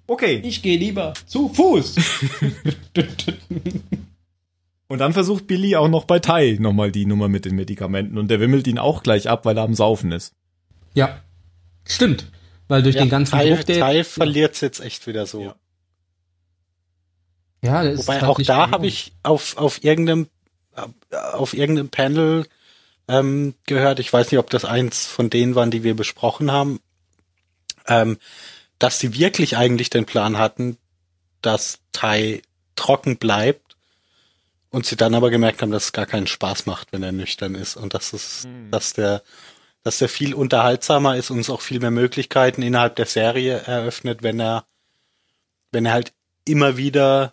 [0.08, 0.42] Okay.
[0.44, 1.96] Ich gehe lieber zu Fuß.
[4.88, 8.30] Und dann versucht Billy auch noch bei Tai nochmal die Nummer mit den Medikamenten und
[8.32, 10.34] der wimmelt ihn auch gleich ab, weil er am Saufen ist.
[10.94, 11.20] Ja.
[11.86, 12.32] Stimmt.
[12.68, 13.80] Weil durch ja, den ganzen Teil, Druck der.
[13.80, 15.42] Teil verliert's jetzt echt wieder so.
[15.42, 15.56] Ja,
[17.62, 20.28] ja das Wobei auch da habe ich auf, auf irgendeinem,
[21.12, 22.46] auf irgendeinem Panel
[23.08, 26.80] ähm, gehört, ich weiß nicht, ob das eins von denen waren, die wir besprochen haben,
[27.88, 28.18] ähm,
[28.80, 30.78] dass sie wirklich eigentlich den Plan hatten,
[31.42, 32.42] dass Tai
[32.76, 33.76] trocken bleibt
[34.70, 37.56] und sie dann aber gemerkt haben, dass es gar keinen Spaß macht, wenn er nüchtern
[37.56, 38.72] ist und dass es, mhm.
[38.72, 39.24] dass der,
[39.88, 44.22] dass der viel unterhaltsamer ist und uns auch viel mehr Möglichkeiten innerhalb der Serie eröffnet,
[44.22, 44.66] wenn er,
[45.72, 46.12] wenn er halt
[46.44, 47.32] immer wieder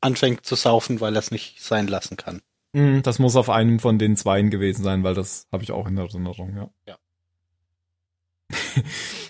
[0.00, 2.40] anfängt zu saufen, weil er es nicht sein lassen kann.
[2.72, 5.86] Mhm, das muss auf einem von den Zweien gewesen sein, weil das habe ich auch
[5.86, 6.70] in Erinnerung, ja.
[6.86, 6.98] Ja.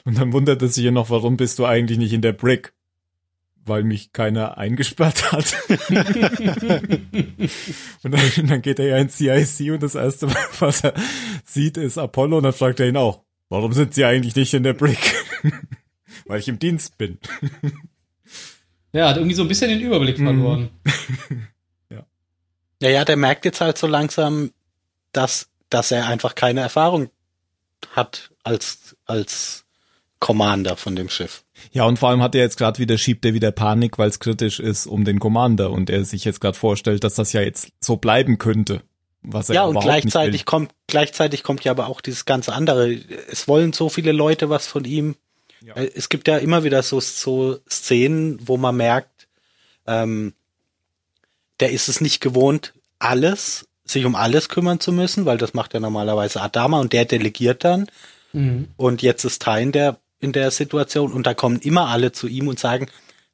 [0.04, 2.74] Und dann wundert es sich ja noch, warum bist du eigentlich nicht in der Brick?
[3.66, 5.54] Weil mich keiner eingesperrt hat.
[8.02, 10.94] und dann, dann, geht er ja ins CIC und das erste, was er
[11.44, 14.62] sieht, ist Apollo und dann fragt er ihn auch, warum sind sie eigentlich nicht in
[14.62, 15.14] der Brick?
[16.26, 17.18] Weil ich im Dienst bin.
[18.92, 20.24] ja, hat irgendwie so ein bisschen den Überblick mhm.
[20.24, 20.70] verloren.
[21.90, 22.06] ja.
[22.80, 24.52] Ja, ja, der merkt jetzt halt so langsam,
[25.12, 27.10] dass, dass er einfach keine Erfahrung
[27.90, 29.64] hat als, als
[30.18, 31.44] Commander von dem Schiff.
[31.72, 34.20] Ja, und vor allem hat er jetzt gerade wieder, schiebt er wieder Panik, weil es
[34.20, 37.68] kritisch ist um den Commander und er sich jetzt gerade vorstellt, dass das ja jetzt
[37.80, 38.82] so bleiben könnte.
[39.22, 42.92] Was er ja, und gleichzeitig kommt, gleichzeitig kommt ja aber auch dieses ganze andere.
[43.30, 45.16] Es wollen so viele Leute was von ihm.
[45.64, 45.74] Ja.
[45.74, 49.28] Äh, es gibt ja immer wieder so, so Szenen, wo man merkt,
[49.86, 50.32] ähm,
[51.60, 55.74] der ist es nicht gewohnt, alles, sich um alles kümmern zu müssen, weil das macht
[55.74, 57.86] ja normalerweise Adama und der delegiert dann.
[58.32, 58.68] Mhm.
[58.76, 62.48] Und jetzt ist Tain der in der Situation und da kommen immer alle zu ihm
[62.48, 62.86] und sagen,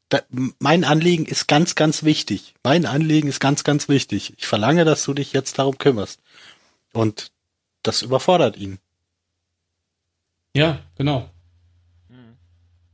[0.09, 0.20] da,
[0.59, 2.55] mein Anliegen ist ganz, ganz wichtig.
[2.62, 4.35] Mein Anliegen ist ganz, ganz wichtig.
[4.37, 6.20] Ich verlange, dass du dich jetzt darum kümmerst.
[6.92, 7.33] Und
[7.83, 8.79] das überfordert ihn.
[10.55, 11.29] Ja, genau.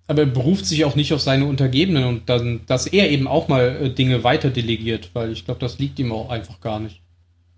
[0.06, 3.48] Aber er beruft sich auch nicht auf seine Untergebenen und dann, dass er eben auch
[3.48, 7.00] mal äh, Dinge weiter delegiert, weil ich glaube, das liegt ihm auch einfach gar nicht.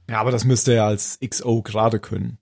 [0.08, 2.38] Ja, aber das müsste er als XO gerade können.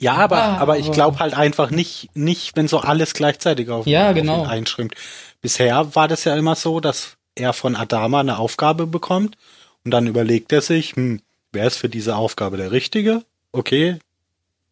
[0.00, 3.86] Ja, aber, ah, aber ich glaube halt einfach nicht, nicht, wenn so alles gleichzeitig auf,
[3.86, 4.44] ja, auf genau.
[4.44, 4.94] ihn einschrimmt.
[5.42, 9.36] Bisher war das ja immer so, dass er von Adama eine Aufgabe bekommt
[9.84, 11.20] und dann überlegt er sich, hm,
[11.52, 13.22] wer ist für diese Aufgabe der Richtige?
[13.52, 13.98] Okay,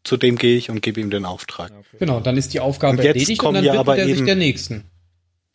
[0.03, 1.73] zu dem gehe ich und gebe ihm den Auftrag.
[1.79, 1.97] Okay.
[1.99, 4.25] Genau, dann ist die Aufgabe und jetzt erledigt kommen und dann ja aber er sich
[4.25, 4.85] der nächsten.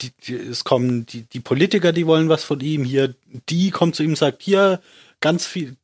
[0.01, 2.83] Die, die, es kommen die, die Politiker, die wollen was von ihm.
[2.83, 3.15] Hier,
[3.49, 4.81] die kommt zu ihm und sagt, hier,
[5.21, 5.77] ganz viel,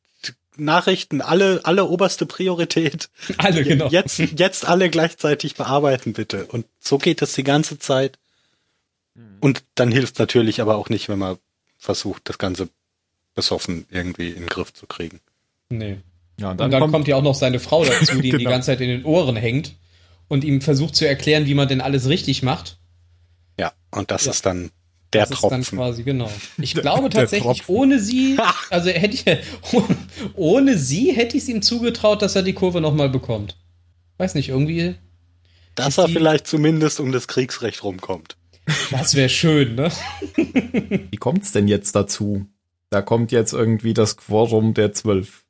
[0.64, 3.08] Nachrichten, alle, alle oberste Priorität.
[3.38, 3.88] Alle, genau.
[3.88, 6.46] Jetzt, jetzt alle gleichzeitig bearbeiten, bitte.
[6.46, 8.18] Und so geht es die ganze Zeit.
[9.40, 11.38] Und dann hilft natürlich aber auch nicht, wenn man
[11.78, 12.68] versucht, das Ganze
[13.34, 15.20] besoffen irgendwie in den Griff zu kriegen.
[15.68, 15.98] Nee.
[16.38, 18.38] Ja, und dann, und dann kommt, kommt, ja auch noch seine Frau dazu, die genau.
[18.38, 19.76] die ganze Zeit in den Ohren hängt
[20.28, 22.78] und ihm versucht zu erklären, wie man denn alles richtig macht.
[23.58, 24.30] Ja, und das ja.
[24.30, 24.70] ist dann
[25.12, 25.60] der das Tropfen.
[25.60, 26.30] Ist dann quasi, genau.
[26.58, 28.38] Ich glaube tatsächlich, ohne sie,
[28.70, 29.24] also hätte ich,
[30.34, 33.56] ohne sie hätte ich es ihm zugetraut, dass er die Kurve nochmal bekommt.
[34.18, 34.94] Weiß nicht, irgendwie.
[35.74, 38.36] Dass er vielleicht zumindest um das Kriegsrecht rumkommt.
[38.90, 39.90] Das wäre schön, ne?
[41.10, 42.46] Wie kommt's denn jetzt dazu?
[42.90, 45.44] Da kommt jetzt irgendwie das Quorum der Zwölf.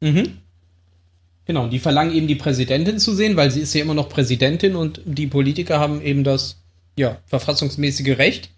[0.00, 0.38] Mhm.
[1.44, 4.76] Genau, die verlangen eben die Präsidentin zu sehen, weil sie ist ja immer noch Präsidentin
[4.76, 6.62] und die Politiker haben eben das
[6.96, 8.50] ja, verfassungsmäßige Recht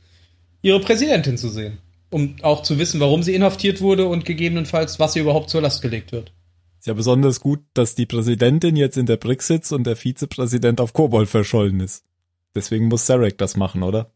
[0.65, 1.79] ihre Präsidentin zu sehen.
[2.11, 5.83] Um auch zu wissen, warum sie inhaftiert wurde und gegebenenfalls, was ihr überhaupt zur Last
[5.83, 6.33] gelegt wird.
[6.79, 10.81] Ist ja besonders gut, dass die Präsidentin jetzt in der Brick sitzt und der Vizepräsident
[10.81, 12.05] auf Kobold verschollen ist.
[12.55, 14.11] Deswegen muss Sarek das machen, oder?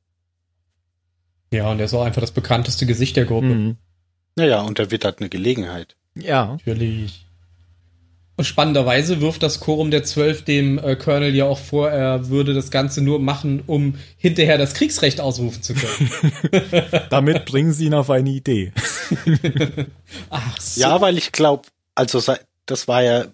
[1.52, 3.46] Ja, und er ist auch einfach das bekannteste Gesicht der Gruppe.
[3.46, 3.76] Mhm.
[4.36, 5.96] Naja, und er wittert eine Gelegenheit.
[6.14, 6.58] Ja.
[6.64, 7.26] Natürlich.
[8.40, 12.70] Spannenderweise wirft das Quorum der Zwölf dem äh, Colonel ja auch vor, er würde das
[12.70, 16.10] Ganze nur machen, um hinterher das Kriegsrecht ausrufen zu können.
[17.10, 18.72] Damit bringen sie ihn auf eine Idee.
[20.30, 20.80] Ach so.
[20.80, 22.22] Ja, weil ich glaube, also
[22.66, 23.26] das war ja,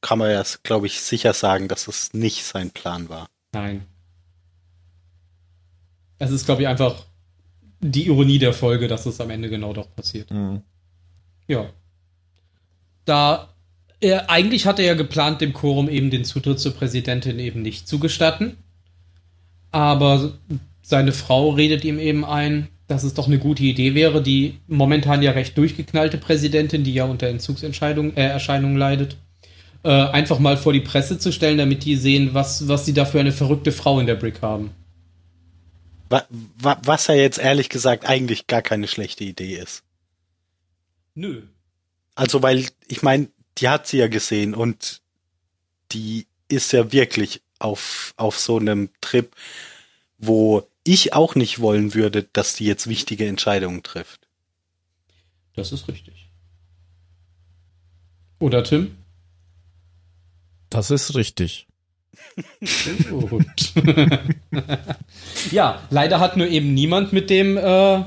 [0.00, 3.28] kann man ja, glaube ich, sicher sagen, dass es nicht sein Plan war.
[3.52, 3.86] Nein.
[6.18, 7.06] Es ist, glaube ich, einfach
[7.80, 10.30] die Ironie der Folge, dass es am Ende genau doch passiert.
[10.30, 10.62] Mhm.
[11.46, 11.70] Ja.
[13.04, 13.54] Da
[14.00, 17.98] er, eigentlich hatte er geplant, dem Quorum eben den Zutritt zur Präsidentin eben nicht zu
[17.98, 18.56] gestatten.
[19.70, 20.38] Aber
[20.82, 25.22] seine Frau redet ihm eben ein, dass es doch eine gute Idee wäre, die momentan
[25.22, 29.16] ja recht durchgeknallte Präsidentin, die ja unter Entzugserscheinungen äh, Erscheinungen leidet,
[29.82, 33.04] äh, einfach mal vor die Presse zu stellen, damit die sehen, was, was sie da
[33.04, 34.70] für eine verrückte Frau in der Brick haben.
[36.08, 39.82] Was ja jetzt ehrlich gesagt eigentlich gar keine schlechte Idee ist.
[41.14, 41.42] Nö.
[42.14, 43.28] Also, weil, ich meine,
[43.60, 45.00] die hat sie ja gesehen und
[45.92, 49.34] die ist ja wirklich auf, auf so einem Trip,
[50.18, 54.28] wo ich auch nicht wollen würde, dass die jetzt wichtige Entscheidungen trifft.
[55.54, 56.28] Das ist richtig.
[58.38, 58.96] Oder Tim?
[60.70, 61.66] Das ist richtig.
[63.08, 63.72] Gut.
[65.50, 68.04] ja, leider hat nur eben niemand mit dem äh,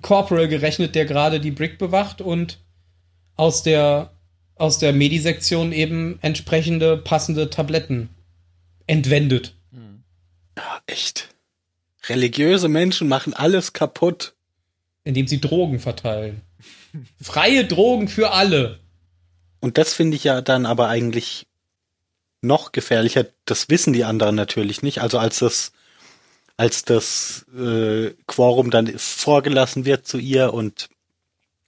[0.00, 2.58] Corporal gerechnet, der gerade die Brick bewacht und
[3.36, 4.15] aus der
[4.56, 8.08] aus der Medi-Sektion eben entsprechende passende Tabletten
[8.86, 9.54] entwendet.
[10.56, 11.28] Ja, echt.
[12.08, 14.34] Religiöse Menschen machen alles kaputt.
[15.04, 16.40] Indem sie Drogen verteilen.
[17.22, 18.80] Freie Drogen für alle.
[19.60, 21.46] Und das finde ich ja dann aber eigentlich
[22.40, 23.26] noch gefährlicher.
[23.44, 25.00] Das wissen die anderen natürlich nicht.
[25.02, 25.72] Also als das,
[26.56, 30.88] als das äh, Quorum dann vorgelassen wird zu ihr und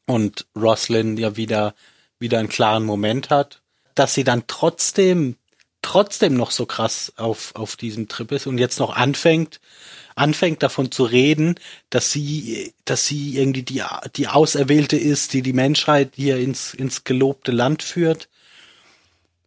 [0.06, 1.74] und Roslyn ja wieder
[2.18, 3.60] wieder einen klaren Moment hat,
[3.94, 5.36] dass sie dann trotzdem,
[5.82, 9.60] trotzdem noch so krass auf, auf diesem Trip ist und jetzt noch anfängt,
[10.14, 11.54] anfängt davon zu reden,
[11.90, 13.82] dass sie, dass sie irgendwie die,
[14.16, 18.28] die Auserwählte ist, die die Menschheit hier ins, ins gelobte Land führt.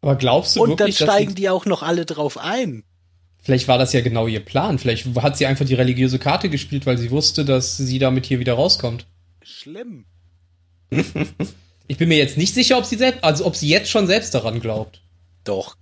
[0.02, 2.84] Aber glaubst du Und wirklich, dann steigen die auch noch alle drauf ein.
[3.44, 4.78] Vielleicht war das ja genau ihr Plan.
[4.80, 8.40] Vielleicht hat sie einfach die religiöse Karte gespielt, weil sie wusste, dass sie damit hier
[8.40, 9.08] wieder rauskommt.
[9.44, 10.06] Schlimm.
[11.92, 14.34] Ich bin mir jetzt nicht sicher, ob sie selbst, also ob sie jetzt schon selbst
[14.34, 15.02] daran glaubt.
[15.44, 15.76] Doch,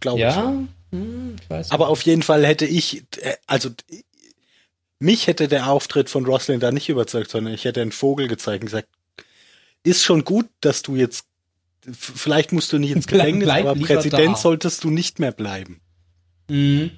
[0.00, 0.30] glaube ja?
[0.30, 0.36] ich.
[0.36, 1.70] Ja, hm, ich weiß.
[1.70, 3.68] Aber auf jeden Fall hätte ich, äh, also
[4.98, 8.62] mich hätte der Auftritt von Roslyn da nicht überzeugt, sondern ich hätte einen Vogel gezeigt
[8.62, 8.88] und gesagt,
[9.82, 11.26] ist schon gut, dass du jetzt,
[11.92, 14.40] vielleicht musst du nicht ins Gefängnis, Bleib aber Präsident da.
[14.40, 15.82] solltest du nicht mehr bleiben.
[16.48, 16.90] Mhm.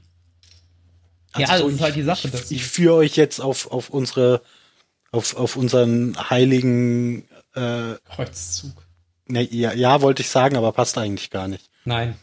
[1.32, 2.30] Also ja, das ist halt die Sache.
[2.32, 4.40] Ich, ich führe euch jetzt auf, auf unsere,
[5.10, 7.24] auf, auf unseren heiligen
[7.56, 8.86] äh, Kreuzzug.
[9.28, 11.68] Ne, ja, ja, wollte ich sagen, aber passt eigentlich gar nicht.
[11.84, 12.16] Nein.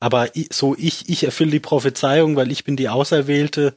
[0.00, 3.76] Aber so, ich, ich erfülle die Prophezeiung, weil ich bin die Auserwählte.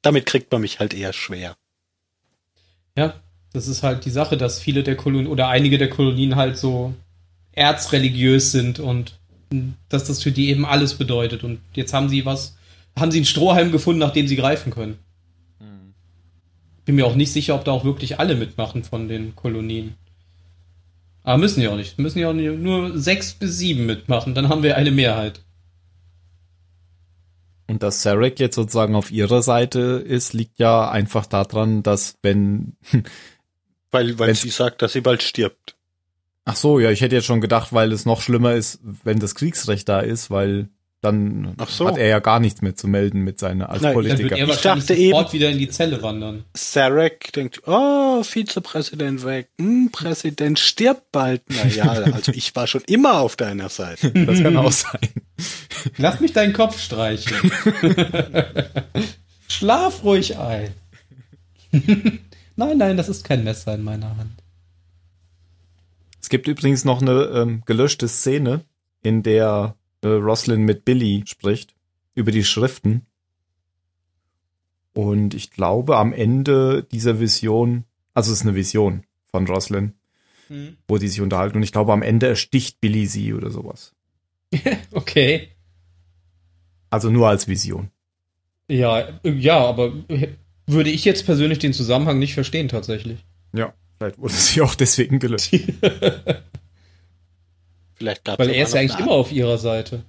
[0.00, 1.56] Damit kriegt man mich halt eher schwer.
[2.96, 3.20] Ja,
[3.52, 6.94] das ist halt die Sache, dass viele der Kolonien oder einige der Kolonien halt so
[7.52, 9.18] erzreligiös sind und
[9.88, 11.42] dass das für die eben alles bedeutet.
[11.42, 12.56] Und jetzt haben sie was,
[12.98, 14.98] haben sie einen Strohhalm gefunden, nach dem sie greifen können
[16.88, 19.96] bin mir auch nicht sicher, ob da auch wirklich alle mitmachen von den Kolonien.
[21.22, 21.98] Aber müssen ja auch nicht.
[21.98, 25.44] Müssen ja auch nicht, nur sechs bis sieben mitmachen, dann haben wir eine Mehrheit.
[27.66, 32.78] Und dass Sarek jetzt sozusagen auf ihrer Seite ist, liegt ja einfach daran, dass wenn.
[33.90, 35.76] weil weil sie sagt, dass sie bald stirbt.
[36.46, 39.34] Ach so, ja, ich hätte jetzt schon gedacht, weil es noch schlimmer ist, wenn das
[39.34, 41.86] Kriegsrecht da ist, weil dann so.
[41.86, 44.30] hat er ja gar nichts mehr zu melden mit seiner als Nein, Politiker.
[44.30, 46.44] Dann wird er ich dachte sofort eben, wieder in die Zelle wandern.
[46.54, 51.42] Sarek denkt, oh, Vizepräsident weg, hm, Präsident stirbt bald.
[51.50, 54.10] Naja, also ich war schon immer auf deiner Seite.
[54.28, 55.00] Das kann auch sein.
[55.96, 57.32] Lass mich deinen Kopf streichen.
[59.48, 60.74] Schlaf ruhig ein.
[62.56, 64.42] nein, nein, das ist kein Messer in meiner Hand.
[66.20, 68.64] Es gibt übrigens noch eine ähm, gelöschte Szene,
[69.02, 71.74] in der äh, Roslyn mit Billy spricht
[72.14, 73.06] über die Schriften.
[74.92, 77.84] Und ich glaube, am Ende dieser Vision,
[78.14, 79.94] also es ist eine Vision von Roslyn,
[80.48, 80.76] hm.
[80.88, 81.56] wo die sich unterhalten.
[81.56, 83.94] Und ich glaube, am Ende ersticht Billy sie oder sowas.
[84.92, 85.48] okay.
[86.90, 87.90] Also nur als Vision.
[88.68, 89.92] Ja, ja, aber
[90.66, 93.24] würde ich jetzt persönlich den Zusammenhang nicht verstehen, tatsächlich.
[93.54, 95.54] Ja, vielleicht wurde sie auch deswegen gelöscht.
[97.98, 100.04] Vielleicht gab's Weil er ist ja eigentlich immer auf ihrer Seite.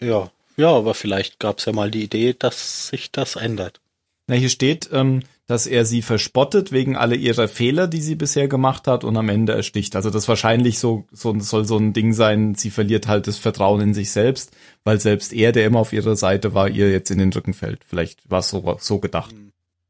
[0.00, 3.80] Ja, ja, aber vielleicht gab es ja mal die Idee, dass sich das ändert.
[4.26, 8.48] Na, hier steht, ähm, dass er sie verspottet wegen alle ihrer Fehler, die sie bisher
[8.48, 9.96] gemacht hat und am Ende ersticht.
[9.96, 13.80] Also das wahrscheinlich so, so soll so ein Ding sein, sie verliert halt das Vertrauen
[13.80, 14.52] in sich selbst,
[14.84, 17.80] weil selbst er, der immer auf ihrer Seite war, ihr jetzt in den Rücken fällt.
[17.84, 19.34] Vielleicht war es so, so gedacht.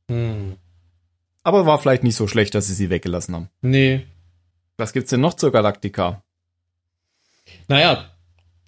[0.09, 0.57] Hm.
[1.43, 3.49] Aber war vielleicht nicht so schlecht, dass sie sie weggelassen haben.
[3.61, 4.07] Nee.
[4.79, 6.23] Was gibt's denn noch zur Galaktika?
[7.69, 8.11] Naja,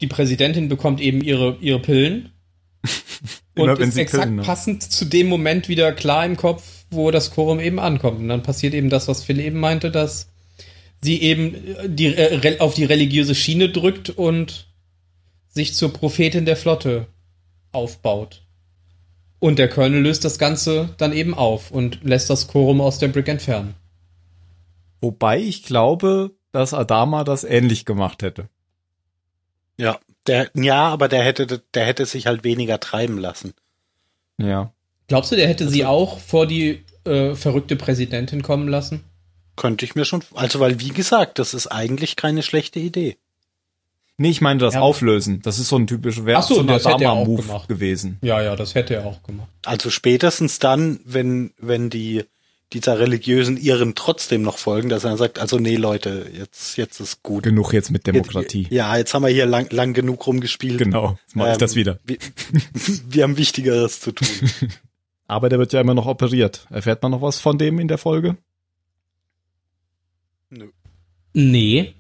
[0.01, 2.33] die Präsidentin bekommt eben ihre, ihre Pillen.
[3.55, 4.43] Immer und ist sie exakt Pillen, ne?
[4.43, 8.19] passend zu dem Moment wieder klar im Kopf, wo das Quorum eben ankommt.
[8.19, 10.31] Und dann passiert eben das, was Phil eben meinte, dass
[11.03, 11.55] sie eben
[11.87, 14.69] die, äh, auf die religiöse Schiene drückt und
[15.49, 17.07] sich zur Prophetin der Flotte
[17.73, 18.43] aufbaut.
[19.39, 23.09] Und der Colonel löst das Ganze dann eben auf und lässt das Quorum aus der
[23.09, 23.75] Brick entfernen.
[25.01, 28.49] Wobei ich glaube, dass Adama das ähnlich gemacht hätte.
[29.77, 33.55] Ja, der, ja, aber der hätte, der hätte sich halt weniger treiben lassen.
[34.39, 34.73] Ja.
[35.09, 39.05] Glaubst du, der hätte sie auch vor die äh, verrückte Präsidentin kommen lassen?
[39.57, 43.17] Könnte ich mir schon, also weil wie gesagt, das ist eigentlich keine schlechte Idee.
[44.17, 44.81] Nee, ich meine das Ja.
[44.81, 45.43] Auflösen.
[45.43, 47.69] Das ist so ein typischer Ach so, so ein das hätte er auch Adama-Move gemacht.
[47.69, 48.19] gewesen.
[48.23, 49.49] Ja, ja, das hätte er auch gemacht.
[49.65, 52.25] Also spätestens dann, wenn, wenn die,
[52.73, 57.23] dieser religiösen Iren trotzdem noch folgen, dass er sagt, also nee, Leute, jetzt, jetzt ist
[57.23, 57.45] gut.
[57.45, 58.63] Genug jetzt mit Demokratie.
[58.63, 60.79] Jetzt, ja, jetzt haben wir hier lang, lang genug rumgespielt.
[60.79, 62.01] Genau, jetzt mache ich Ähm, das wieder.
[62.05, 62.19] Wir,
[63.09, 64.29] wir haben Wichtigeres zu tun.
[65.27, 66.67] Aber der wird ja immer noch operiert.
[66.71, 68.37] Erfährt man noch was von dem in der Folge?
[70.51, 70.69] Nö.
[71.33, 71.95] Nee.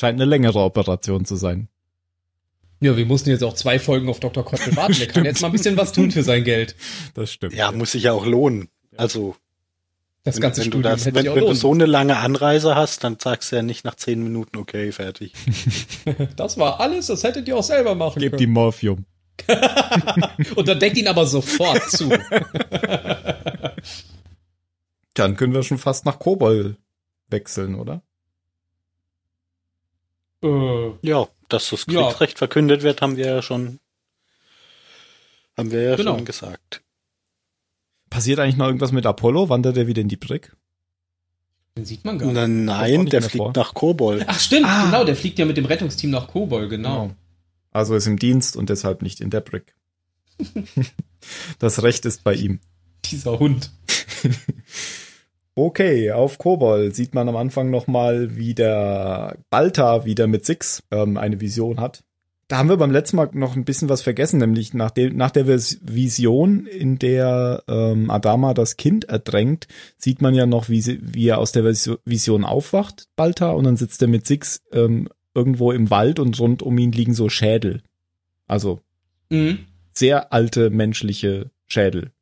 [0.00, 1.68] Scheint eine längere Operation zu sein.
[2.80, 4.44] Ja, wir mussten jetzt auch zwei Folgen auf Dr.
[4.44, 4.98] Koppel warten.
[4.98, 6.76] Der kann jetzt mal ein bisschen was tun für sein Geld.
[7.14, 7.54] Das stimmt.
[7.54, 8.68] Ja, muss sich ja auch lohnen.
[8.96, 9.36] Also,
[10.24, 11.86] Das wenn, ganze wenn du Studium das, hätte wenn, sich auch wenn du so eine
[11.86, 15.32] lange Anreise hast, dann sagst du ja nicht nach zehn Minuten, okay, fertig.
[16.36, 18.52] Das war alles, das hättet ihr auch selber machen Gebt ihm können.
[18.52, 19.04] Morphium.
[20.56, 22.08] Und dann deckt ihn aber sofort zu.
[25.14, 26.76] Dann können wir schon fast nach Kobol
[27.28, 28.02] wechseln, oder?
[30.42, 32.02] äh, Ja, dass das Ja.
[32.06, 33.80] Kriegsrecht verkündet wird, haben wir ja schon,
[35.56, 36.16] haben wir ja Genau.
[36.16, 36.82] schon gesagt.
[38.14, 39.48] Passiert eigentlich noch irgendwas mit Apollo?
[39.48, 40.52] Wandert er wieder in die Brick?
[41.76, 42.34] den sieht man gar nicht.
[42.36, 43.52] Na, nein, nicht der fliegt vor.
[43.56, 44.22] nach Kobol.
[44.28, 44.84] Ach stimmt, Ah.
[44.84, 47.10] genau, der fliegt ja mit dem Rettungsteam nach Kobol, genau.
[47.72, 49.74] Also ist im Dienst und deshalb nicht in der Brick.
[51.58, 52.60] das Recht ist bei ihm.
[53.04, 53.72] Dieser Hund.
[55.56, 61.16] Okay, auf Kobol sieht man am Anfang nochmal, wie der Balta wieder mit Six ähm,
[61.16, 62.02] eine Vision hat.
[62.54, 65.32] Da haben wir beim letzten Mal noch ein bisschen was vergessen, nämlich nach, dem, nach
[65.32, 69.66] der Vis- Vision, in der ähm, Adama das Kind ertränkt,
[69.98, 73.64] sieht man ja noch, wie, sie, wie er aus der Visio- Vision aufwacht, Balta, und
[73.64, 77.28] dann sitzt er mit Six ähm, irgendwo im Wald und rund um ihn liegen so
[77.28, 77.82] Schädel.
[78.46, 78.82] Also
[79.30, 79.58] Mhm.
[79.92, 82.12] sehr alte menschliche Schädel.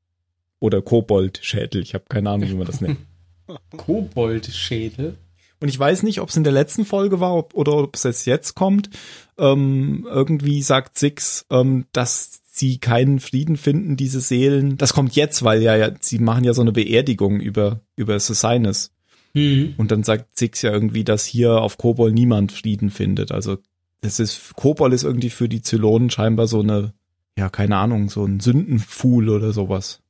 [0.61, 2.97] Oder Kobold-Schädel, ich habe keine Ahnung, wie man das nennt.
[3.77, 5.15] Koboldschädel.
[5.63, 8.03] Und ich weiß nicht, ob es in der letzten Folge war ob, oder ob es
[8.03, 8.91] jetzt jetzt kommt.
[9.39, 14.77] Ähm, irgendwie sagt Six, ähm, dass sie keinen Frieden finden, diese Seelen.
[14.77, 18.91] Das kommt jetzt, weil ja, ja sie machen ja so eine Beerdigung über, über Socinis.
[19.35, 19.75] Mhm.
[19.77, 23.31] Und dann sagt Six ja irgendwie, dass hier auf Kobol niemand Frieden findet.
[23.31, 23.59] Also
[24.01, 26.93] das ist, Kobol ist irgendwie für die Zylonen scheinbar so eine,
[27.39, 30.01] ja, keine Ahnung, so ein Sündenfuhl oder sowas.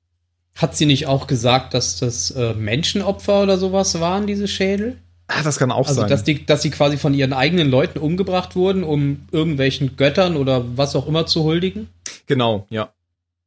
[0.57, 4.97] Hat sie nicht auch gesagt, dass das äh, Menschenopfer oder sowas waren, diese Schädel?
[5.35, 6.11] Ah, das kann auch Also, sein.
[6.11, 10.77] dass, die, dass sie quasi von ihren eigenen Leuten umgebracht wurden, um irgendwelchen Göttern oder
[10.77, 11.89] was auch immer zu huldigen?
[12.27, 12.93] Genau, ja.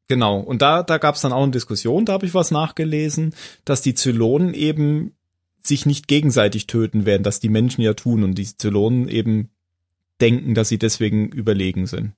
[0.07, 0.39] Genau.
[0.39, 3.33] Und da, da gab es dann auch eine Diskussion, da habe ich was nachgelesen,
[3.65, 5.13] dass die Zylonen eben
[5.61, 9.49] sich nicht gegenseitig töten werden, dass die Menschen ja tun und die Zylonen eben
[10.21, 12.13] denken, dass sie deswegen überlegen sind.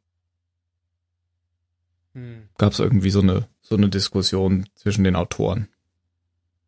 [2.58, 5.68] Gab es irgendwie so eine, so eine Diskussion zwischen den Autoren.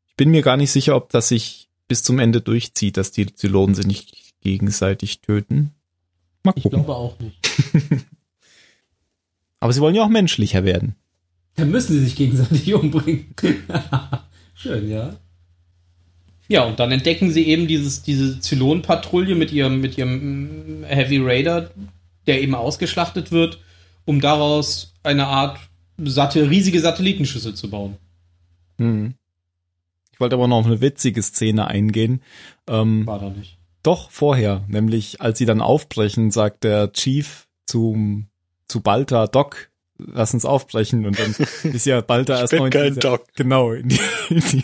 [0.07, 3.25] Ich bin mir gar nicht sicher, ob das sich bis zum Ende durchzieht, dass die
[3.33, 5.71] Zylonen sich nicht gegenseitig töten.
[6.43, 6.85] Mal Ich gucken.
[6.85, 7.37] glaube auch nicht.
[9.59, 10.95] Aber sie wollen ja auch menschlicher werden.
[11.55, 13.33] Dann müssen sie sich gegenseitig umbringen.
[14.53, 15.17] Schön, ja.
[16.47, 21.17] Ja, und dann entdecken sie eben dieses, diese Zylon-Patrouille mit ihrem, mit ihrem mm, Heavy
[21.19, 21.71] Raider,
[22.27, 23.59] der eben ausgeschlachtet wird,
[24.05, 25.59] um daraus eine Art
[25.97, 27.97] satte, riesige Satellitenschüssel zu bauen.
[28.77, 29.15] Hm.
[30.19, 32.21] Ich wollte aber noch auf eine witzige Szene eingehen.
[32.67, 33.57] Ähm, War da nicht.
[33.83, 38.27] doch vorher, nämlich als sie dann aufbrechen, sagt der Chief zum
[38.67, 41.05] zu Balta, Doc, lass uns aufbrechen.
[41.05, 41.33] Und dann
[41.73, 43.27] ist ja Balta erstmal in, dieser- Doc.
[43.37, 44.63] genau, in, die, in, die,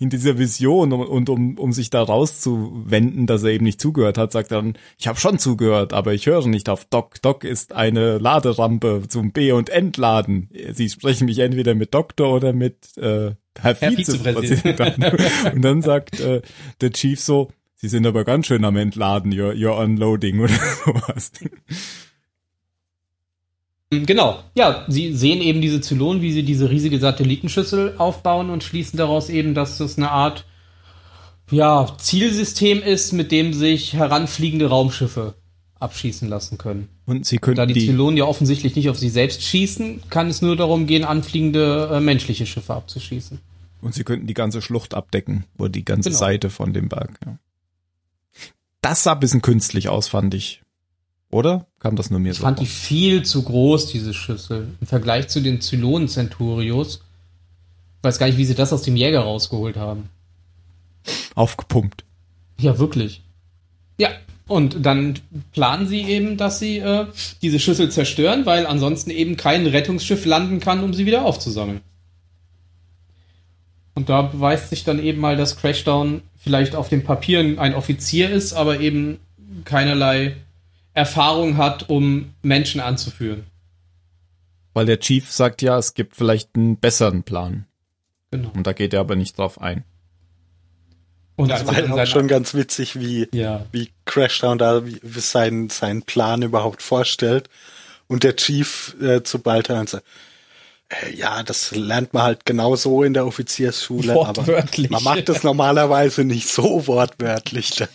[0.00, 4.18] in dieser Vision und, und um, um sich da rauszuwenden, dass er eben nicht zugehört
[4.18, 7.22] hat, sagt er dann, ich habe schon zugehört, aber ich höre nicht auf Doc.
[7.22, 10.50] Doc ist eine Laderampe zum B- und Entladen.
[10.72, 14.80] Sie sprechen mich entweder mit Doktor oder mit äh, Herr, Herr Vizepräsident.
[14.80, 15.54] an.
[15.54, 16.42] und dann sagt äh,
[16.80, 20.54] der Chief so, Sie sind aber ganz schön am Entladen, you're, you're unloading oder
[20.84, 21.30] sowas.
[23.90, 24.42] Genau.
[24.56, 29.28] Ja, sie sehen eben diese Zylonen, wie sie diese riesige Satellitenschüssel aufbauen und schließen daraus
[29.28, 30.46] eben, dass das eine Art
[31.50, 35.34] ja, Zielsystem ist, mit dem sich heranfliegende Raumschiffe
[35.78, 36.88] abschießen lassen können.
[37.06, 40.28] Und sie Da könnten die, die, Zylonen ja offensichtlich nicht auf sich selbst schießen, kann
[40.28, 43.38] es nur darum gehen, anfliegende äh, menschliche Schiffe abzuschießen.
[43.80, 46.18] und sie könnten die ganze Schlucht abdecken, oder die ganze Genau.
[46.18, 47.18] Seite von dem Berg.
[47.24, 47.38] Ja.
[48.82, 50.62] Das sah ein bisschen künstlich aus, fand ich.
[51.30, 51.66] Oder?
[51.80, 52.74] Kam das nur mir Ich so fand die vor?
[52.74, 57.02] viel zu groß, diese Schüssel, im Vergleich zu den Zylonen Centurios.
[57.98, 60.08] Ich weiß gar nicht, wie sie das aus dem Jäger rausgeholt haben.
[61.34, 62.04] Aufgepumpt.
[62.58, 63.22] Ja, wirklich.
[63.98, 64.10] Ja,
[64.48, 65.18] und dann
[65.52, 67.06] planen sie eben, dass sie äh,
[67.42, 71.80] diese Schüssel zerstören, weil ansonsten eben kein Rettungsschiff landen kann, um sie wieder aufzusammeln.
[73.94, 78.30] Und da beweist sich dann eben mal, dass Crashdown vielleicht auf den Papieren ein Offizier
[78.30, 79.18] ist, aber eben
[79.64, 80.36] keinerlei
[80.92, 83.44] Erfahrung hat, um Menschen anzuführen.
[84.74, 87.66] Weil der Chief sagt ja, es gibt vielleicht einen besseren Plan.
[88.30, 88.50] Genau.
[88.54, 89.84] Und da geht er aber nicht drauf ein.
[91.36, 93.66] Und Das war ja dann auch schon ganz witzig, wie, ja.
[93.72, 97.48] wie Crashdown da wie, seinen, seinen Plan überhaupt vorstellt.
[98.08, 100.04] Und der Chief äh, zu Balta und sagt,
[100.88, 104.86] äh, ja, das lernt man halt genau so in der Offiziersschule, Wortwörtlich.
[104.90, 107.88] aber man macht das normalerweise nicht so wortwörtlich dann.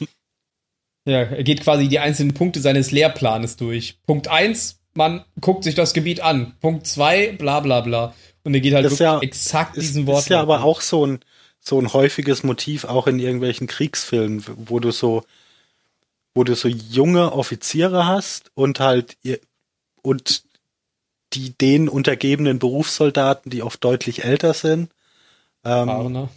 [1.05, 3.97] Ja, er geht quasi die einzelnen Punkte seines Lehrplanes durch.
[4.05, 6.53] Punkt eins, man guckt sich das Gebiet an.
[6.59, 8.13] Punkt zwei, bla bla bla.
[8.43, 10.19] Und er geht halt Das wirklich ja- exakt diesen Wort.
[10.23, 11.19] ist ja aber auch so ein,
[11.61, 15.23] so ein häufiges Motiv auch in irgendwelchen Kriegsfilmen, wo du so,
[16.33, 19.39] wo du so junge Offiziere hast und halt ihr,
[20.01, 20.43] und
[21.33, 24.91] die denen untergebenen Berufssoldaten, die oft deutlich älter sind.
[25.63, 26.29] Ähm, Erfahrener.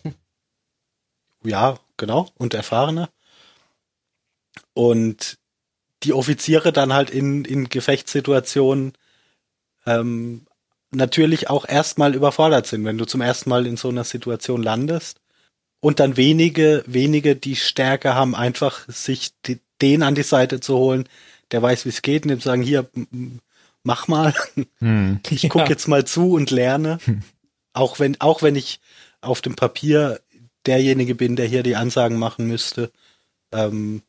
[1.43, 3.09] ja, genau, und erfahrene.
[4.75, 5.39] Und
[6.03, 8.93] die Offiziere dann halt in, in Gefechtssituationen
[9.87, 10.47] ähm,
[10.95, 15.20] natürlich auch erstmal überfordert sind, wenn du zum ersten Mal in so einer Situation landest.
[15.80, 20.76] Und dann wenige, wenige die Stärke haben, einfach sich die, den an die Seite zu
[20.78, 21.07] holen,
[21.51, 22.88] der weiß, wie es geht, und dem sagen, hier,
[23.82, 24.32] mach mal,
[24.78, 25.20] Hm.
[25.28, 25.70] ich gucke Ja.
[25.70, 26.99] jetzt mal zu und lerne.
[27.74, 28.80] Auch wenn, auch wenn ich
[29.20, 30.20] auf dem Papier
[30.64, 32.90] derjenige bin, der hier die Ansagen machen müsste,
[33.53, 34.03] ähm,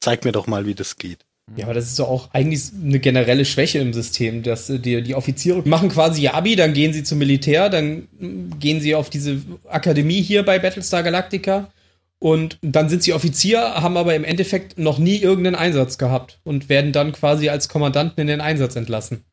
[0.00, 1.24] zeig mir doch mal, wie das geht.
[1.56, 5.02] Ja, aber das ist doch auch eigentlich eine generelle Schwäche im System, dass äh, die,
[5.02, 8.94] die Offiziere machen quasi ihr Abi, dann gehen sie zum Militär, dann mm, gehen sie
[8.94, 11.70] auf diese Akademie hier bei Battlestar Galactica
[12.18, 16.68] und dann sind sie Offizier, haben aber im Endeffekt noch nie irgendeinen Einsatz gehabt und
[16.68, 19.24] werden dann quasi als Kommandanten in den Einsatz entlassen.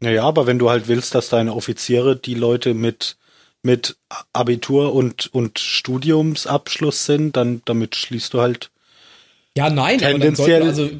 [0.00, 3.16] Naja, aber wenn du halt willst, dass deine Offiziere die Leute mit,
[3.62, 3.96] mit
[4.32, 8.70] Abitur und, und Studiumsabschluss sind, dann damit schließt du halt
[9.56, 10.90] Ja, nein, aber dann Tendenziell- sollten, also,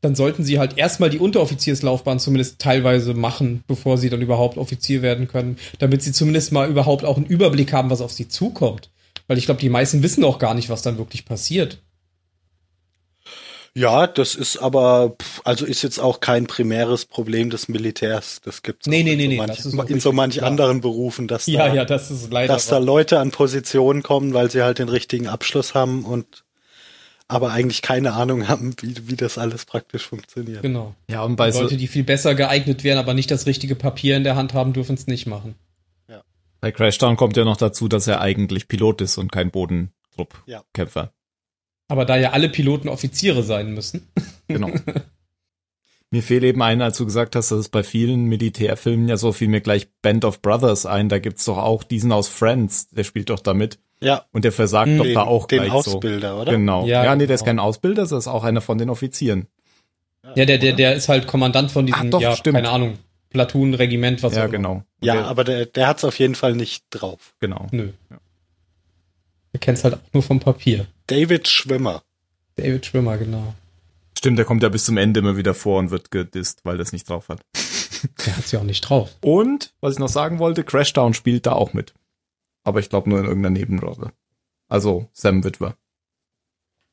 [0.00, 5.02] dann sollten sie halt erstmal die Unteroffizierslaufbahn zumindest teilweise machen, bevor sie dann überhaupt Offizier
[5.02, 8.90] werden können, damit sie zumindest mal überhaupt auch einen Überblick haben, was auf sie zukommt.
[9.26, 11.78] Weil ich glaube, die meisten wissen auch gar nicht, was dann wirklich passiert.
[13.76, 18.40] Ja, das ist aber, also ist jetzt auch kein primäres Problem des Militärs.
[18.44, 19.36] Das gibt's Nee, nee, in nee, so nee,
[19.74, 20.46] manch, in so manch klar.
[20.48, 24.62] anderen Berufen, dass Ja, da, ja, das dass da Leute an Positionen kommen, weil sie
[24.62, 26.43] halt den richtigen Abschluss haben und
[27.28, 30.62] aber eigentlich keine Ahnung haben, wie, wie das alles praktisch funktioniert.
[30.62, 30.94] genau.
[31.10, 34.16] Ja, und bei, so, Leute, die viel besser geeignet wären, aber nicht das richtige Papier
[34.16, 35.54] in der Hand haben, dürfen es nicht machen.
[36.60, 39.50] bei Crashdown kommt ja noch dazu, dass er eigentlich Pilot ist und kein Ja.
[39.52, 41.12] Bodentruppkämpfer.
[41.88, 44.08] Aber da ja alle Piloten Offiziere sein müssen.
[44.46, 44.70] Genau.
[46.10, 49.32] mir fehlt eben ein, als du gesagt hast, dass es bei vielen Militärfilmen ja so
[49.32, 51.08] viel mir gleich Band of Brothers ein.
[51.08, 53.78] Da gibt's doch auch diesen aus Friends, der spielt doch damit.
[54.00, 54.98] Ja, Und der versagt Mhm.
[54.98, 56.40] doch den, da auch den gleich Ausbilder, so.
[56.42, 56.52] oder?
[56.52, 56.86] Genau.
[56.86, 57.50] Ja, Ja, nee, der ist genau.
[57.50, 59.46] kein Ausbilder, das ist auch einer von den Offizieren.
[60.36, 62.56] Ja, der, der, der ist halt Kommandant von diesem, Ach doch, ja, stimmt.
[62.56, 62.98] keine Ahnung,
[63.30, 64.52] Platoon, Regiment, was ja, auch immer.
[64.52, 64.72] genau.
[64.74, 67.34] Und Ja, der, aber der, der hat's auf jeden Fall nicht drauf.
[67.40, 67.66] genau.
[67.70, 67.90] Nö.
[69.52, 70.86] Du kennst halt auch nur vom Papier.
[71.06, 72.02] David Schwimmer.
[72.56, 73.54] David Schwimmer, genau.
[74.18, 76.92] Stimmt, der kommt ja bis zum Ende immer wieder vor und wird gedisst, weil das
[76.92, 77.40] nicht drauf hat.
[78.26, 79.10] Der hat's ja auch nicht drauf.
[79.22, 81.94] Und, was ich noch sagen wollte, Crashdown spielt da auch mit.
[82.64, 84.12] Aber ich glaube nur in irgendeiner Nebenrolle.
[84.68, 85.76] Also Sam Witwer.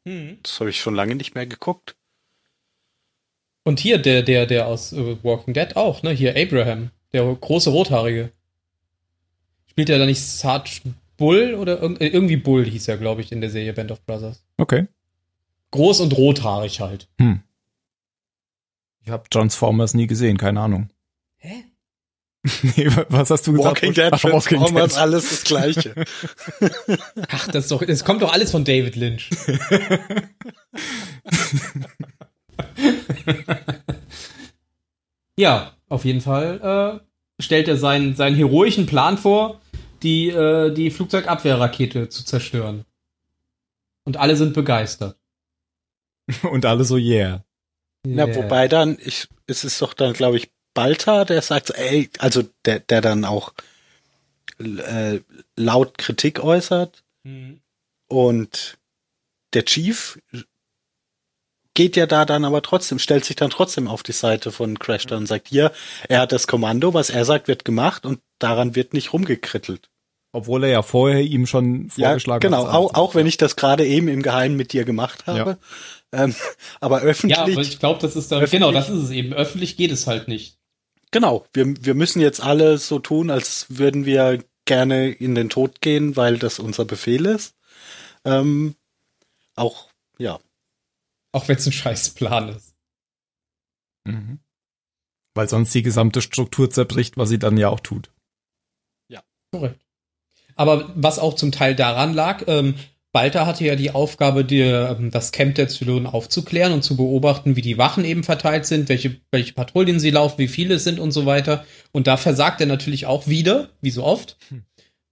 [0.03, 1.95] Das habe ich schon lange nicht mehr geguckt.
[3.63, 6.11] Und hier der, der, der aus äh, Walking Dead auch, ne?
[6.11, 8.32] Hier Abraham, der große Rothaarige.
[9.67, 10.82] Spielt er da nicht Sarge
[11.17, 14.03] Bull oder irg äh, irgendwie Bull hieß er, glaube ich, in der Serie Band of
[14.05, 14.43] Brothers.
[14.57, 14.88] Okay.
[15.69, 17.07] Groß und rothaarig halt.
[17.19, 17.43] Hm.
[19.03, 20.89] Ich habe Transformers nie gesehen, keine Ahnung.
[22.63, 23.83] Nee, was hast du gesagt?
[23.83, 24.97] Walking Dead, Ach, Walking Dead.
[24.97, 25.93] alles das Gleiche.
[27.29, 29.29] Ach, das ist doch, es kommt doch alles von David Lynch.
[35.37, 36.99] ja, auf jeden Fall
[37.39, 39.61] äh, stellt er seinen, seinen heroischen Plan vor,
[40.03, 42.85] die, äh, die Flugzeugabwehrrakete zu zerstören.
[44.03, 45.17] Und alle sind begeistert.
[46.43, 47.43] Und alle so, yeah.
[48.05, 48.35] Na, Yeah.
[48.35, 52.80] wobei dann, ich, es ist doch dann, glaube ich, Balta, der sagt, ey, also der,
[52.80, 53.53] der dann auch
[54.59, 55.19] äh,
[55.55, 57.61] laut Kritik äußert Mhm.
[58.07, 58.78] und
[59.53, 60.19] der Chief
[61.74, 65.19] geht ja da dann aber trotzdem, stellt sich dann trotzdem auf die Seite von Crashdown
[65.19, 65.72] und sagt, hier,
[66.09, 69.89] er hat das Kommando, was er sagt, wird gemacht und daran wird nicht rumgekrittelt.
[70.34, 72.74] Obwohl er ja vorher ihm schon Ja, vorgeschlagen genau, hat.
[72.74, 75.57] auch, auch wenn ich das gerade eben im Geheimen mit dir gemacht habe.
[76.11, 76.34] Ähm,
[76.80, 79.34] aber öffentlich, Ja, aber ich glaube, das ist da, Öffentlich- genau, das ist es eben.
[79.34, 80.57] Öffentlich geht es halt nicht.
[81.12, 85.82] Genau, wir, wir müssen jetzt alle so tun, als würden wir gerne in den Tod
[85.82, 87.55] gehen, weil das unser Befehl ist.
[88.26, 88.76] Ähm,
[89.55, 90.39] auch, ja,
[91.32, 92.74] Auch wenn es ein scheiß Plan ist.
[94.05, 94.39] Mhm.
[95.34, 98.12] Weil sonst die gesamte Struktur zerbricht, was sie dann ja auch tut.
[99.51, 99.82] Korrekt.
[100.55, 102.76] Aber was auch zum Teil daran lag, ähm,
[103.14, 107.55] Balta hatte ja die Aufgabe, die, ähm, das Camp der Zylonen aufzuklären und zu beobachten,
[107.55, 110.99] wie die Wachen eben verteilt sind, welche, welche Patrouillen sie laufen, wie viele es sind
[110.99, 111.66] und so weiter.
[111.91, 114.38] Und da versagt er natürlich auch wieder, wie so oft.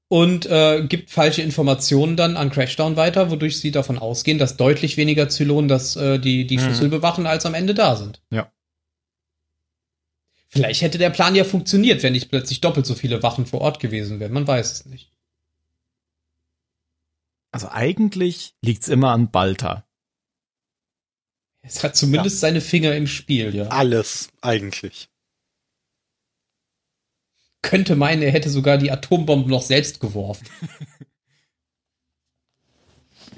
[0.08, 4.98] Und äh, gibt falsche Informationen dann an Crashdown weiter, wodurch sie davon ausgehen, dass deutlich
[4.98, 6.62] weniger Zylonen das, äh, die, die Mhm.
[6.62, 8.22] Schlüssel bewachen, als am Ende da sind.
[8.32, 8.52] Ja.
[10.48, 13.80] Vielleicht hätte der Plan ja funktioniert, wenn nicht plötzlich doppelt so viele Wachen vor Ort
[13.80, 14.32] gewesen wären.
[14.32, 15.12] Man weiß es nicht.
[17.52, 19.86] Also eigentlich liegt's immer an Balta.
[21.62, 23.68] Es hat zumindest seine Finger im Spiel, ja.
[23.68, 25.10] alles eigentlich.
[27.62, 30.48] Könnte meinen, er hätte sogar die Atombomben noch selbst geworfen.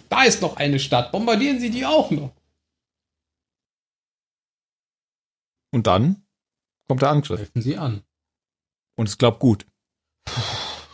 [0.09, 1.11] da ist noch eine Stadt.
[1.11, 2.35] Bombardieren Sie die auch noch.
[5.73, 6.27] Und dann
[6.87, 7.39] kommt der Angriff.
[7.39, 8.03] Greifen Sie an.
[8.95, 9.65] Und es glaubt gut.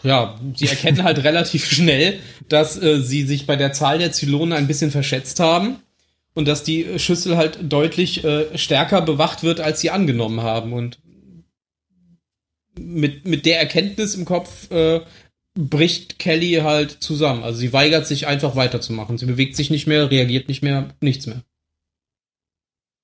[0.08, 4.54] Ja, sie erkennen halt relativ schnell, dass äh, sie sich bei der Zahl der Zylonen
[4.54, 5.80] ein bisschen verschätzt haben
[6.34, 10.72] und dass die Schüssel halt deutlich äh, stärker bewacht wird, als sie angenommen haben.
[10.72, 11.00] Und
[12.80, 15.02] mit, mit der Erkenntnis im Kopf äh,
[15.56, 17.44] bricht Kelly halt zusammen.
[17.44, 19.18] Also sie weigert sich einfach weiterzumachen.
[19.18, 21.42] Sie bewegt sich nicht mehr, reagiert nicht mehr, nichts mehr.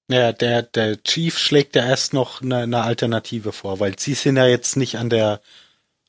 [0.09, 4.37] Ja, der, der Chief schlägt ja erst noch eine, eine Alternative vor, weil sie sind
[4.37, 5.41] ja jetzt nicht an der,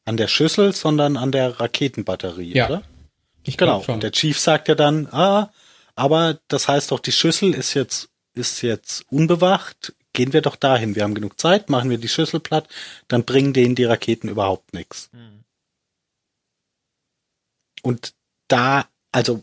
[0.05, 2.67] an der Schüssel, sondern an der Raketenbatterie, Ja.
[2.69, 2.83] oder?
[3.43, 3.83] Ich Genau.
[3.83, 4.01] schon.
[4.01, 5.51] Der Chief sagt ja dann, ah,
[5.97, 9.95] aber das heißt doch, die Schüssel ist jetzt, ist jetzt unbewacht.
[10.13, 10.95] Gehen wir doch dahin.
[10.95, 12.69] Wir haben genug Zeit, machen wir die Schüssel platt,
[13.09, 15.11] dann bringen denen die Raketen überhaupt nichts.
[17.83, 18.15] Und
[18.49, 19.43] da, also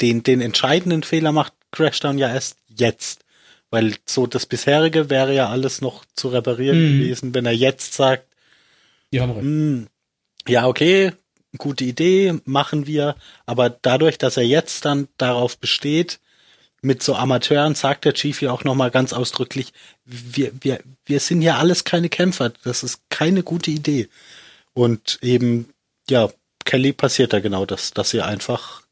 [0.00, 3.24] den, den entscheidenden Fehler macht Crashdown ja erst jetzt.
[3.70, 7.00] Weil so das bisherige wäre ja alles noch zu reparieren Mhm.
[7.00, 8.26] gewesen, wenn er jetzt sagt,
[9.12, 9.44] Die haben recht.
[10.48, 11.12] Ja, okay,
[11.58, 13.16] gute Idee, machen wir.
[13.46, 16.20] Aber dadurch, dass er jetzt dann darauf besteht,
[16.82, 19.72] mit so Amateuren sagt der Chief ja auch nochmal ganz ausdrücklich,
[20.04, 22.52] wir, wir, wir sind ja alles keine Kämpfer.
[22.64, 24.08] Das ist keine gute Idee.
[24.74, 25.72] Und eben,
[26.10, 26.30] ja,
[26.64, 28.82] Kelly passiert da genau das, dass sie einfach,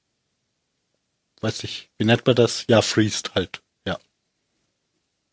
[1.40, 2.64] weiß ich, wie nennt man das?
[2.68, 3.60] Ja, freest halt.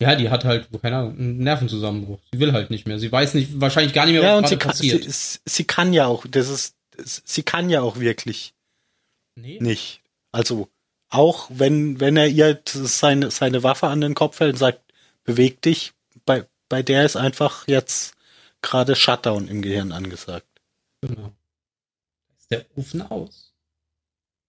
[0.00, 0.10] Ja.
[0.10, 2.20] Ja, die hat halt, keine Ahnung, einen Nervenzusammenbruch.
[2.32, 2.98] Sie will halt nicht mehr.
[3.00, 5.02] Sie weiß nicht, wahrscheinlich gar nicht mehr, Ja, was und sie kann, passiert.
[5.04, 8.54] sie, sie kann ja auch, das ist, sie kann ja auch wirklich
[9.34, 9.58] nee.
[9.60, 10.00] nicht.
[10.30, 10.68] Also
[11.10, 14.80] auch wenn wenn er ihr seine seine Waffe an den Kopf hält und sagt,
[15.24, 15.92] beweg dich,
[16.26, 18.14] bei bei der ist einfach jetzt
[18.62, 20.46] gerade Shutdown im Gehirn angesagt.
[21.00, 21.32] Genau.
[22.38, 23.47] Ist der Ofen aus?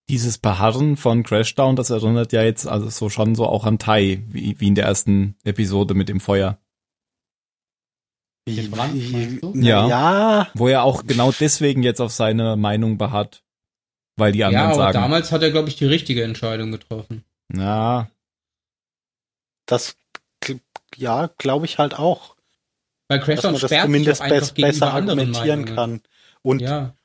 [0.10, 4.24] Dieses Beharren von Crashdown, das erinnert ja jetzt also so schon so auch an Tai,
[4.28, 6.58] wie, wie in der ersten Episode mit dem Feuer.
[8.72, 8.96] Brand,
[9.56, 9.88] Ja.
[9.88, 13.44] ja, Wo er auch genau deswegen jetzt auf seine Meinung beharrt.
[14.16, 17.24] Weil die Ja, anderen aber sagen, damals hat er, glaube ich, die richtige Entscheidung getroffen.
[17.50, 18.10] na,
[19.68, 19.96] das
[20.96, 22.36] ja, glaube ich halt auch,
[23.08, 25.76] Weil Crashdown das sperrt sich zumindest auch einfach besser argumentieren Meinungen.
[25.76, 26.02] kann.
[26.42, 26.96] Und Ja,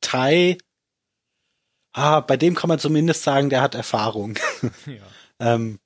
[0.00, 0.56] Tai,
[1.92, 4.38] ah, bei dem kann man zumindest sagen, der hat Erfahrung.
[5.40, 5.80] Ähm,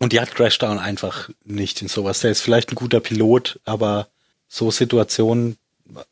[0.00, 2.20] Und die hat Crashdown einfach nicht in sowas.
[2.20, 4.08] Der ist vielleicht ein guter Pilot, aber
[4.48, 5.58] so Situationen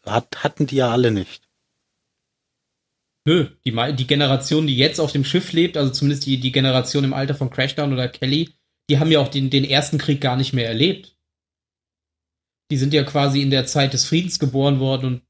[0.04, 1.42] hat, hatten die ja alle nicht.
[3.24, 7.02] Nö, die, die Generation, die jetzt auf dem Schiff lebt, also zumindest die, die Generation
[7.02, 8.50] im Alter von Crashdown oder Kelly,
[8.88, 11.16] die haben ja auch den, den ersten Krieg gar nicht mehr erlebt.
[12.70, 15.22] Die sind ja quasi in der Zeit des Friedens geboren worden und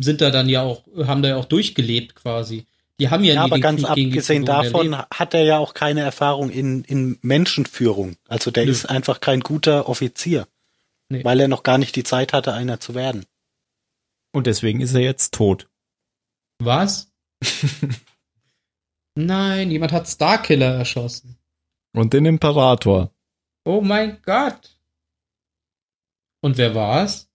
[0.00, 2.66] sind da dann ja auch, haben da ja auch durchgelebt quasi.
[2.98, 5.10] Die haben ja, ja nie aber ganz Krieg abgesehen davon erlebt.
[5.12, 8.16] hat er ja auch keine Erfahrung in, in Menschenführung.
[8.26, 8.70] Also der Nö.
[8.70, 10.48] ist einfach kein guter Offizier.
[11.08, 11.22] Nee.
[11.24, 13.26] Weil er noch gar nicht die Zeit hatte, einer zu werden.
[14.32, 15.68] Und deswegen ist er jetzt tot.
[16.58, 17.12] Was?
[19.14, 21.38] Nein, jemand hat Starkiller erschossen.
[21.92, 23.10] Und den Imperator.
[23.64, 24.78] Oh mein Gott.
[26.40, 27.28] Und wer war's?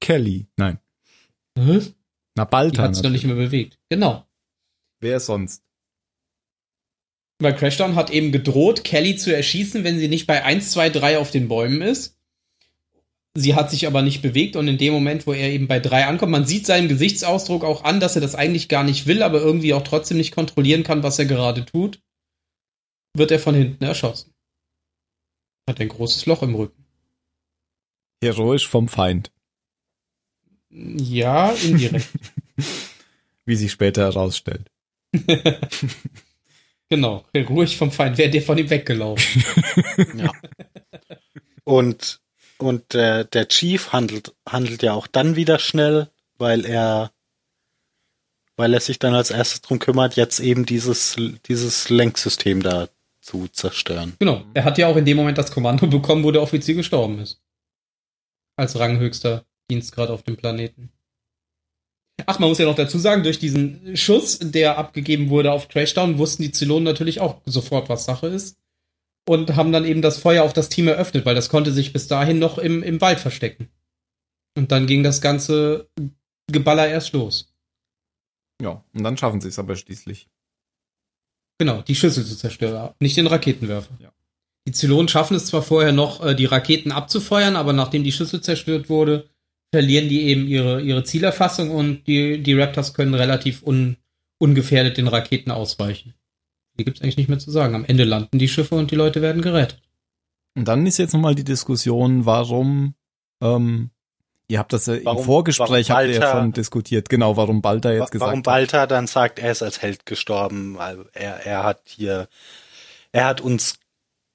[0.00, 0.46] Kelly.
[0.56, 0.78] Nein.
[1.54, 1.94] Was?
[2.36, 2.82] Na, Balta.
[2.82, 3.78] Die hat's noch nicht mehr bewegt.
[3.88, 4.26] Genau.
[5.00, 5.62] Wer sonst?
[7.40, 11.18] Weil Crashdown hat eben gedroht, Kelly zu erschießen, wenn sie nicht bei 1, 2, 3
[11.18, 12.16] auf den Bäumen ist.
[13.36, 16.06] Sie hat sich aber nicht bewegt und in dem Moment, wo er eben bei 3
[16.06, 19.40] ankommt, man sieht seinen Gesichtsausdruck auch an, dass er das eigentlich gar nicht will, aber
[19.40, 22.00] irgendwie auch trotzdem nicht kontrollieren kann, was er gerade tut,
[23.16, 24.32] wird er von hinten erschossen.
[25.68, 26.84] Hat ein großes Loch im Rücken.
[28.22, 29.32] Heroisch vom Feind.
[30.74, 32.08] Ja, indirekt.
[33.44, 34.70] Wie sich später herausstellt.
[36.88, 38.18] genau, ruhig vom Feind.
[38.18, 39.44] Wäre der von ihm weggelaufen.
[40.16, 40.32] ja.
[41.62, 42.20] Und,
[42.58, 46.08] und äh, der Chief handelt, handelt ja auch dann wieder schnell,
[46.38, 47.12] weil er,
[48.56, 51.16] weil er sich dann als erstes drum kümmert, jetzt eben dieses,
[51.46, 52.88] dieses Lenksystem da
[53.20, 54.14] zu zerstören.
[54.18, 54.44] Genau.
[54.54, 57.40] Er hat ja auch in dem Moment das Kommando bekommen, wo der Offizier gestorben ist.
[58.56, 60.90] Als ranghöchster Dienstgrad auf dem Planeten.
[62.26, 66.18] Ach, man muss ja noch dazu sagen, durch diesen Schuss, der abgegeben wurde auf Crashdown,
[66.18, 68.56] wussten die Zylonen natürlich auch sofort, was Sache ist.
[69.26, 72.08] Und haben dann eben das Feuer auf das Team eröffnet, weil das konnte sich bis
[72.08, 73.70] dahin noch im, im Wald verstecken.
[74.56, 75.88] Und dann ging das ganze
[76.46, 77.54] Geballer erst los.
[78.62, 80.28] Ja, und dann schaffen sie es aber schließlich.
[81.58, 83.96] Genau, die Schüssel zu zerstören, nicht den Raketenwerfer.
[83.98, 84.12] Ja.
[84.66, 88.40] Die Zylonen schaffen es zwar vorher noch, äh, die Raketen abzufeuern, aber nachdem die Schüssel
[88.40, 89.28] zerstört wurde,
[89.74, 93.96] verlieren die eben ihre, ihre Zielerfassung und die, die Raptors können relativ un,
[94.38, 96.14] ungefährdet den Raketen ausweichen.
[96.76, 97.74] Hier gibt es eigentlich nicht mehr zu sagen.
[97.74, 99.82] Am Ende landen die Schiffe und die Leute werden gerettet.
[100.54, 102.94] Und dann ist jetzt nochmal die Diskussion, warum,
[103.42, 103.90] ähm,
[104.46, 107.90] ihr habt das ja warum, im Vorgespräch habt ihr ja schon diskutiert, genau, warum Balta
[107.90, 110.76] jetzt gesagt Warum Balta dann sagt, er ist als Held gestorben,
[111.14, 112.28] er, er hat hier,
[113.10, 113.80] er hat uns,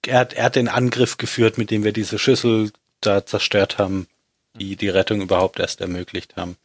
[0.05, 4.07] er hat, er hat den Angriff geführt, mit dem wir diese Schüssel da zerstört haben
[4.55, 6.57] die die Rettung überhaupt erst ermöglicht haben.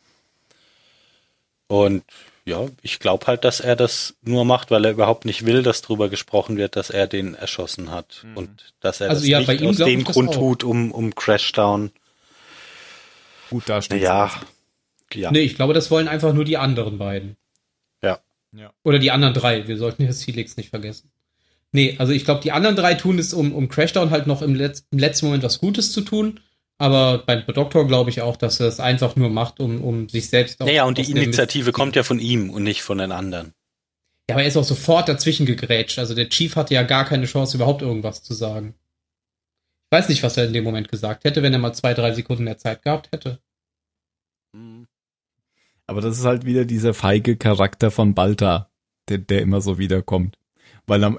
[1.66, 2.05] Und
[2.45, 5.80] ja, ich glaube halt, dass er das nur macht, weil er überhaupt nicht will, dass
[5.80, 8.22] darüber gesprochen wird, dass er den erschossen hat.
[8.22, 8.37] Mhm.
[8.37, 11.91] Und dass er also das ja, nicht aus dem Grund tut, um, um Crashdown
[13.49, 14.03] gut dastehen.
[14.03, 14.30] Ja,
[15.12, 15.30] ja.
[15.30, 17.37] Nee, ich glaube, das wollen einfach nur die anderen beiden.
[18.03, 18.18] Ja.
[18.53, 18.72] ja.
[18.82, 19.66] Oder die anderen drei.
[19.66, 21.11] Wir sollten jetzt Helix nicht vergessen.
[21.72, 24.55] Nee, also ich glaube, die anderen drei tun es, um, um Crashdown halt noch im,
[24.55, 26.41] Letz-, im letzten Moment was Gutes zu tun.
[26.78, 30.28] Aber beim Doktor glaube ich auch, dass er es einfach nur macht, um, um sich
[30.28, 33.54] selbst Naja, und die Initiative kommt ja von ihm und nicht von den anderen.
[34.28, 35.98] Ja, aber er ist auch sofort dazwischen gegrätscht.
[35.98, 38.74] Also der Chief hatte ja gar keine Chance, überhaupt irgendwas zu sagen.
[39.90, 42.12] Ich weiß nicht, was er in dem Moment gesagt hätte, wenn er mal zwei, drei
[42.12, 43.38] Sekunden mehr Zeit gehabt hätte.
[44.54, 44.88] Hm.
[45.86, 48.70] Aber das ist halt wieder dieser feige Charakter von Balta,
[49.08, 50.38] der, der immer so wiederkommt.
[50.86, 51.18] Weil am,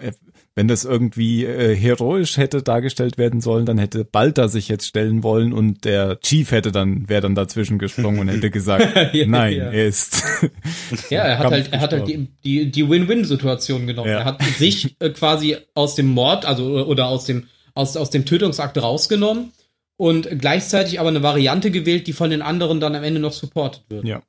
[0.56, 5.22] wenn das irgendwie äh, heroisch hätte dargestellt werden sollen, dann hätte Balta sich jetzt stellen
[5.22, 9.58] wollen und der Chief hätte dann, wäre dann dazwischen gesprungen und hätte gesagt, ja, nein,
[9.58, 9.66] ja.
[9.66, 10.24] er ist.
[11.10, 14.10] ja, er hat halt, er hat halt die, die, die Win-Win-Situation genommen.
[14.10, 14.20] Ja.
[14.20, 18.26] Er hat sich äh, quasi aus dem Mord, also oder aus dem, aus, aus dem
[18.26, 19.52] Tötungsakt rausgenommen
[19.98, 23.84] und gleichzeitig aber eine Variante gewählt, die von den anderen dann am Ende noch supportet
[23.90, 24.06] wird.
[24.06, 24.24] Ja.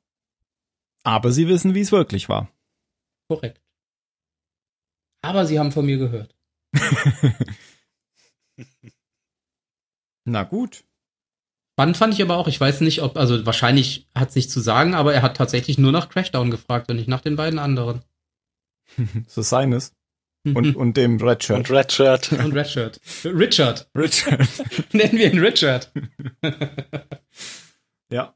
[1.03, 2.49] Aber sie wissen, wie es wirklich war.
[3.29, 3.61] Korrekt.
[5.27, 6.33] Aber sie haben von mir gehört.
[10.25, 10.85] Na gut.
[11.73, 14.61] Spannend fand ich aber auch, ich weiß nicht, ob, also wahrscheinlich hat es nicht zu
[14.61, 18.01] sagen, aber er hat tatsächlich nur nach Crashdown gefragt und nicht nach den beiden anderen.
[19.27, 19.93] so seines.
[20.45, 21.57] Und, und dem Redshirt.
[21.57, 22.31] Und Redshirt.
[22.31, 23.01] Und Redshirt.
[23.25, 23.89] Richard.
[23.93, 24.47] Richard.
[24.93, 25.91] Nennen wir ihn Richard.
[28.09, 28.33] ja.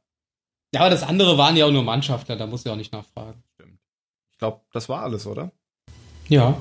[0.73, 3.43] Ja, aber das andere waren ja auch nur Mannschafter, da muss er auch nicht nachfragen.
[3.53, 3.79] Stimmt.
[4.31, 5.53] Ich glaube, das war alles, oder?
[6.27, 6.57] Ja.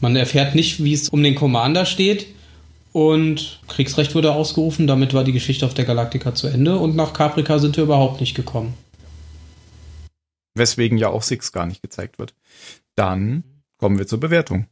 [0.00, 2.26] Man erfährt nicht, wie es um den Commander steht.
[2.92, 7.12] Und Kriegsrecht wurde ausgerufen, damit war die Geschichte auf der Galaktika zu Ende und nach
[7.12, 8.74] Caprica sind wir überhaupt nicht gekommen.
[10.54, 12.34] Weswegen ja auch Six gar nicht gezeigt wird.
[12.96, 13.44] Dann
[13.76, 14.66] kommen wir zur Bewertung.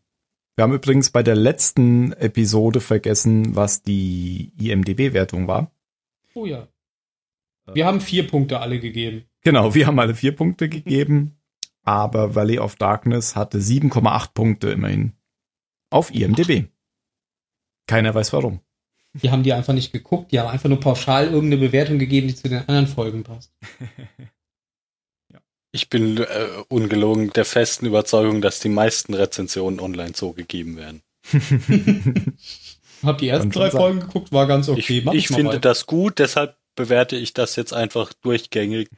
[0.56, 5.70] Wir haben übrigens bei der letzten Episode vergessen, was die IMDB-Wertung war.
[6.34, 6.66] Oh ja.
[7.72, 9.26] Wir haben vier Punkte alle gegeben.
[9.42, 11.36] Genau, wir haben alle vier Punkte gegeben,
[11.84, 15.12] aber Valley of Darkness hatte 7,8 Punkte immerhin
[15.90, 16.68] auf IMDB.
[17.86, 18.60] Keiner weiß warum.
[19.14, 22.34] Die haben die einfach nicht geguckt, die haben einfach nur pauschal irgendeine Bewertung gegeben, die
[22.34, 23.52] zu den anderen Folgen passt.
[25.70, 31.02] Ich bin äh, ungelogen der festen Überzeugung, dass die meisten Rezensionen online so gegeben werden.
[33.02, 33.70] Hab die ersten drei.
[33.70, 34.80] Folgen geguckt, war ganz okay.
[34.80, 35.60] ich ich mal finde weiter.
[35.60, 38.88] das gut, deshalb bewerte ich das jetzt einfach durchgängig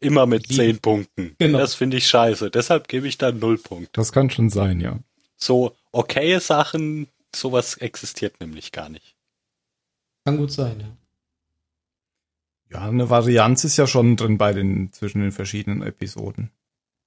[0.00, 1.34] immer mit zehn Punkten.
[1.38, 1.58] Genau.
[1.58, 2.50] Das finde ich scheiße.
[2.50, 3.90] Deshalb gebe ich da null Punkte.
[3.94, 4.98] Das kann schon sein, ja.
[5.38, 9.16] So okaye Sachen, sowas existiert nämlich gar nicht.
[10.24, 10.96] Kann gut sein, ja.
[12.70, 16.50] Ja, eine Varianz ist ja schon drin bei den zwischen den verschiedenen Episoden.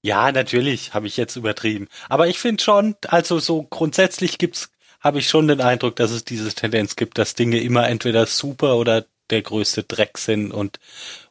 [0.01, 1.87] Ja, natürlich, habe ich jetzt übertrieben.
[2.09, 6.25] Aber ich finde schon, also so grundsätzlich gibt's, habe ich schon den Eindruck, dass es
[6.25, 10.79] diese Tendenz gibt, dass Dinge immer entweder super oder der größte Dreck sind und,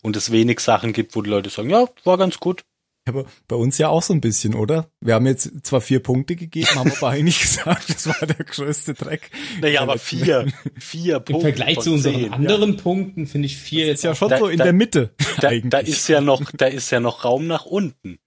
[0.02, 2.64] und es wenig Sachen gibt, wo die Leute sagen, ja, war ganz gut.
[3.10, 4.90] Aber bei uns ja auch so ein bisschen, oder?
[5.00, 8.94] Wir haben jetzt zwar vier Punkte gegeben, haben aber eigentlich gesagt, das war der größte
[8.94, 9.30] Dreck.
[9.60, 10.46] Naja, aber Ja, vier,
[10.78, 11.42] vier Im Punkte.
[11.42, 12.32] Vergleich von zu unseren zehn.
[12.32, 15.10] anderen Punkten finde ich vier Ist ja schon Da- so in da- der Mitte.
[15.40, 18.18] Da, da ist ja noch, da ist ja noch Raum nach unten.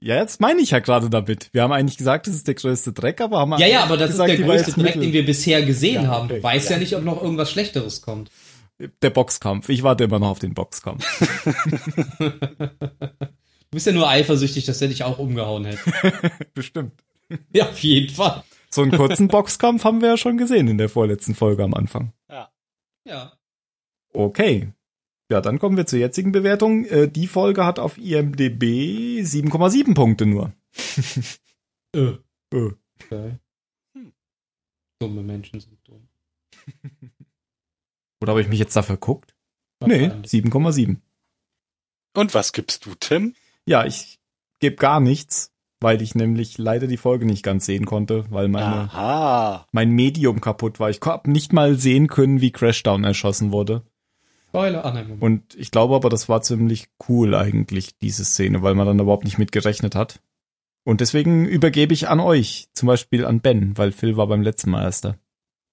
[0.00, 1.50] ja, jetzt meine ich ja gerade damit.
[1.52, 4.10] Wir haben eigentlich gesagt, das ist der größte Dreck, aber haben Ja, ja, aber das
[4.10, 6.24] gesagt, ist der größte jetzt Dreck, den wir bisher gesehen Ja, haben.
[6.26, 6.36] okay.
[6.38, 6.78] Du weißt ja.
[6.78, 8.30] nicht, ob noch irgendwas Schlechteres kommt.
[9.02, 9.68] Der Boxkampf.
[9.68, 11.06] Ich warte immer noch auf den Boxkampf.
[13.72, 16.12] Du bist ja nur eifersüchtig, dass der dich auch umgehauen hätte.
[16.54, 16.92] Bestimmt.
[17.54, 18.44] ja, auf jeden Fall.
[18.68, 22.12] So einen kurzen Boxkampf haben wir ja schon gesehen in der vorletzten Folge am Anfang.
[22.28, 22.52] Ja.
[23.06, 23.32] Ja.
[24.12, 24.70] Okay.
[25.30, 26.84] Ja, dann kommen wir zur jetzigen Bewertung.
[26.84, 28.62] Äh, die Folge hat auf IMDb
[29.22, 30.52] 7,7 Punkte nur.
[31.94, 32.16] Äh.
[32.54, 32.70] Äh.
[33.04, 33.36] Okay.
[33.94, 34.14] Hm.
[34.98, 36.08] Dumme Menschen sind dumm.
[38.22, 39.34] Oder habe ich mich jetzt da verguckt?
[39.80, 40.30] Nee, Wahrscheinlich.
[40.30, 40.96] 7,7.
[42.14, 43.34] Und was gibst du, Tim?
[43.66, 44.18] Ja, ich
[44.60, 48.90] gebe gar nichts, weil ich nämlich leider die Folge nicht ganz sehen konnte, weil meine,
[48.92, 49.66] Aha.
[49.72, 50.90] mein Medium kaputt war.
[50.90, 53.82] Ich habe nicht mal sehen können, wie Crashdown erschossen wurde.
[54.48, 54.84] Spoiler.
[54.84, 55.04] Ah.
[55.20, 59.24] Und ich glaube aber, das war ziemlich cool eigentlich, diese Szene, weil man dann überhaupt
[59.24, 60.20] nicht mit gerechnet hat.
[60.84, 64.70] Und deswegen übergebe ich an euch, zum Beispiel an Ben, weil Phil war beim letzten
[64.70, 65.16] Mal erster.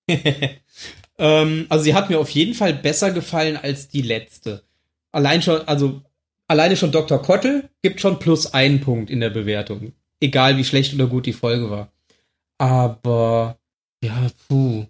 [1.18, 4.64] ähm, also sie hat mir auf jeden Fall besser gefallen als die letzte.
[5.12, 6.02] Allein schon, also
[6.50, 7.22] alleine schon Dr.
[7.22, 9.94] Kottel gibt schon plus einen Punkt in der Bewertung.
[10.20, 11.92] Egal wie schlecht oder gut die Folge war.
[12.58, 13.58] Aber
[14.04, 14.86] ja, puh.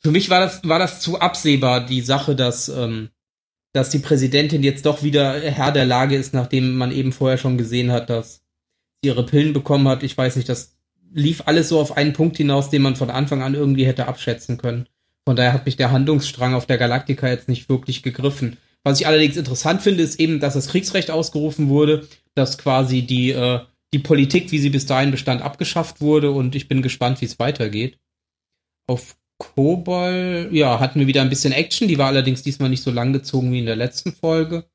[0.00, 3.08] Für mich war das, war das zu absehbar, die Sache, dass, ähm,
[3.72, 7.58] dass die Präsidentin jetzt doch wieder Herr der Lage ist, nachdem man eben vorher schon
[7.58, 8.44] gesehen hat, dass
[9.02, 10.02] sie ihre Pillen bekommen hat.
[10.02, 10.76] Ich weiß nicht, das
[11.12, 14.58] lief alles so auf einen Punkt hinaus, den man von Anfang an irgendwie hätte abschätzen
[14.58, 14.86] können.
[15.24, 18.58] Von daher hat mich der Handlungsstrang auf der Galaktika jetzt nicht wirklich gegriffen.
[18.86, 22.06] Was ich allerdings interessant finde, ist eben, dass das Kriegsrecht ausgerufen wurde,
[22.36, 23.58] dass quasi die, äh,
[23.92, 27.40] die Politik, wie sie bis dahin bestand, abgeschafft wurde und ich bin gespannt, wie es
[27.40, 27.98] weitergeht.
[28.86, 32.92] Auf Kobol, ja, hatten wir wieder ein bisschen Action, die war allerdings diesmal nicht so
[32.92, 34.70] lang gezogen wie in der letzten Folge.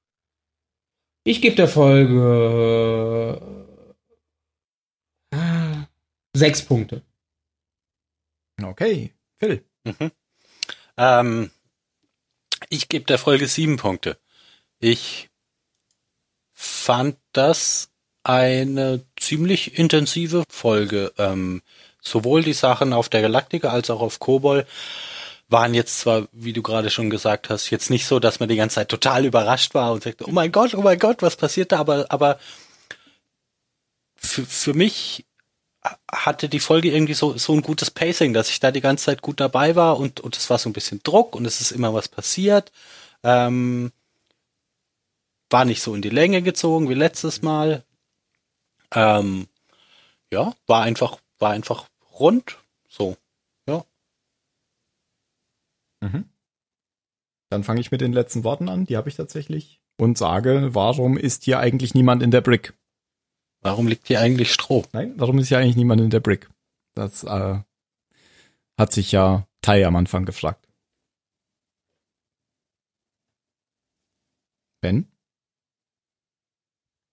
[1.23, 3.41] Ich gebe der Folge
[5.33, 5.85] äh,
[6.35, 7.01] sechs Punkte.
[8.61, 9.63] Okay, Phil.
[9.85, 10.11] Mhm.
[10.97, 11.51] Ähm,
[12.71, 14.17] ich gebe der Folge sieben Punkte.
[14.79, 15.29] Ich
[16.53, 17.89] fand das
[18.23, 21.11] eine ziemlich intensive Folge.
[21.17, 21.61] Ähm,
[22.01, 24.65] sowohl die Sachen auf der Galaktika als auch auf Kobol
[25.49, 28.55] waren jetzt zwar, wie du gerade schon gesagt hast, jetzt nicht so, dass man die
[28.55, 31.73] ganze Zeit total überrascht war und sagte, oh mein Gott, oh mein Gott, was passiert
[31.73, 31.79] da?
[31.79, 32.39] Aber, aber
[34.15, 35.25] für, für mich
[36.11, 39.21] hatte die Folge irgendwie so, so ein gutes Pacing, dass ich da die ganze Zeit
[39.21, 41.93] gut dabei war und, und es war so ein bisschen Druck und es ist immer
[41.93, 42.71] was passiert.
[43.23, 43.91] Ähm,
[45.49, 47.83] war nicht so in die Länge gezogen wie letztes Mal.
[48.93, 49.47] Ähm,
[50.31, 51.87] ja, war einfach, war einfach
[52.19, 52.57] rund.
[52.87, 53.17] So.
[56.01, 56.29] Mhm.
[57.49, 59.81] Dann fange ich mit den letzten Worten an, die habe ich tatsächlich.
[59.97, 62.73] Und sage, warum ist hier eigentlich niemand in der Brick?
[63.61, 64.85] Warum liegt hier eigentlich Stroh?
[64.91, 66.49] Nein, warum ist hier eigentlich niemand in der Brick?
[66.95, 67.59] Das äh,
[68.77, 70.67] hat sich ja Tai am Anfang gefragt.
[74.81, 75.05] Ben?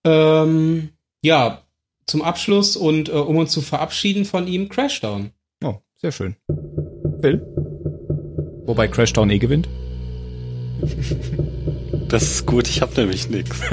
[0.06, 0.90] Ähm,
[1.22, 1.62] ja,
[2.06, 5.32] zum Abschluss und äh, um uns zu verabschieden von ihm, Crashdown.
[5.62, 6.36] Oh, sehr schön.
[7.20, 7.42] Phil?
[8.64, 9.68] Wobei Crashdown eh gewinnt.
[12.08, 13.56] Das ist gut, ich habe nämlich nichts.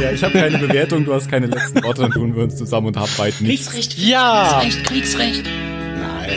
[0.00, 2.88] Ja, ich habe keine Bewertung, du hast keine letzten Worte, dann tun wir uns zusammen
[2.88, 3.70] und haben beide nichts.
[3.70, 4.60] Kriegsrecht, Ja!
[4.60, 5.44] Kriegsrecht, Kriegsrecht.
[6.00, 6.30] Nein,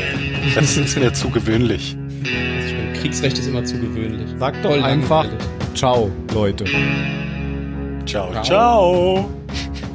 [0.56, 1.96] das ist mir zu gewöhnlich.
[3.00, 4.30] Kriegsrecht ist immer zu gewöhnlich.
[4.40, 5.48] Sag doch Voll einfach langweilig.
[5.76, 6.66] Ciao, Leute.
[8.06, 8.44] Ciao, Ciao.
[8.44, 9.30] ciao.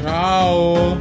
[0.00, 0.98] Ciao.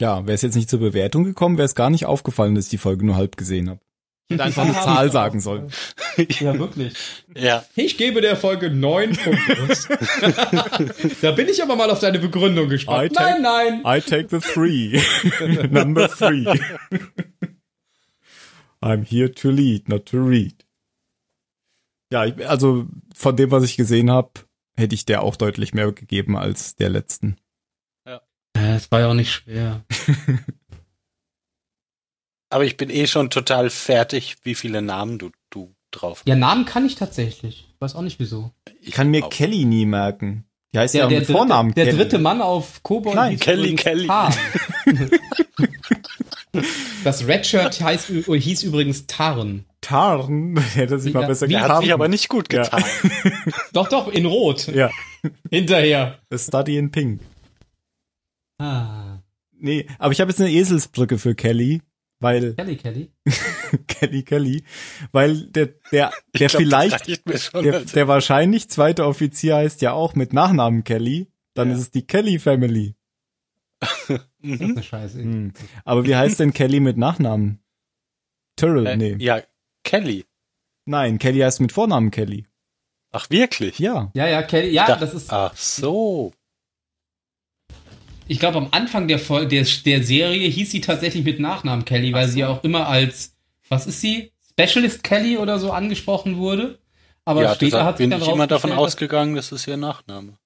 [0.00, 2.70] Ja, wäre es jetzt nicht zur Bewertung gekommen, wäre es gar nicht aufgefallen, dass ich
[2.70, 3.80] die Folge nur halb gesehen habe.
[4.30, 5.70] Ich hätte einfach eine Zahl sagen sollen.
[6.40, 6.94] Ja, wirklich.
[7.36, 9.68] Ja, Ich gebe der Folge neun Punkte.
[11.22, 13.14] da bin ich aber mal auf deine Begründung gespannt.
[13.14, 13.98] Take- Nein, nein.
[13.98, 15.00] I take the three.
[15.70, 16.44] Number three.
[18.82, 20.64] I'm here to lead, not to read.
[22.12, 24.30] Ja, ich, also von dem, was ich gesehen habe,
[24.76, 27.36] hätte ich der auch deutlich mehr gegeben als der letzten.
[28.78, 29.82] Es war ja auch nicht schwer.
[32.50, 36.64] aber ich bin eh schon total fertig, wie viele Namen du, du drauf Ja, Namen
[36.64, 37.66] kann ich tatsächlich.
[37.80, 38.52] Weiß auch nicht wieso.
[38.80, 39.30] Ich kann mir auch.
[39.30, 40.44] Kelly nie merken.
[40.72, 41.96] Die heißt Der, ja der, mit dritte, Vornamen der Kelly.
[41.96, 44.08] dritte Mann auf Kobold Nein, Kelly, Kelly.
[47.04, 49.64] Das Redshirt heißt, hieß übrigens Tarn.
[49.80, 50.58] Tarn.
[50.74, 52.62] Hätte sich mal besser wie- Der hat sich aber nicht gut Ja.
[52.64, 52.84] getan.
[53.72, 54.66] Doch, doch, in Rot.
[54.68, 54.90] Ja,
[55.50, 56.18] Hinterher.
[56.32, 57.20] A Study in Pink.
[58.58, 59.18] Ah.
[59.52, 61.82] Nee, aber ich habe jetzt eine Eselsbrücke für Kelly,
[62.20, 63.10] weil Kelly, Kelly.
[63.88, 64.64] Kelly Kelly,
[65.12, 67.06] weil der der der glaub, vielleicht
[67.40, 71.74] schon der, der wahrscheinlich zweite Offizier heißt ja auch mit Nachnamen Kelly, dann Ja.
[71.74, 72.94] ist es die Kelly Family.
[74.40, 74.70] Das ist Mhm.
[74.70, 75.18] eine Scheiße.
[75.20, 75.52] Hm.
[75.84, 77.58] Aber wie heißt denn Kelly mit Nachnamen?
[78.56, 79.16] Tyrrell, Äh, nee.
[79.18, 79.40] Ja,
[79.82, 80.24] Kelly.
[80.84, 82.46] Nein, Kelly heißt mit Vornamen Kelly.
[83.10, 83.78] Ach, wirklich?
[83.80, 84.10] Ja.
[84.14, 84.70] Ja, ja, Kelly.
[84.70, 85.32] Ja, Da- das ist.
[85.32, 86.32] Ach so.
[88.28, 92.12] Ich glaube, am Anfang der, Fol der, der Serie hieß sie tatsächlich mit Nachnamen Kelly,
[92.12, 93.34] weil sie ja auch immer als,
[93.68, 94.32] was ist sie?
[94.50, 96.78] Specialist Kelly oder so angesprochen wurde.
[97.24, 99.76] Aber ja, später deshalb hat sich bin dann ich immer davon ausgegangen, das ist ihr
[99.76, 100.38] Nachname.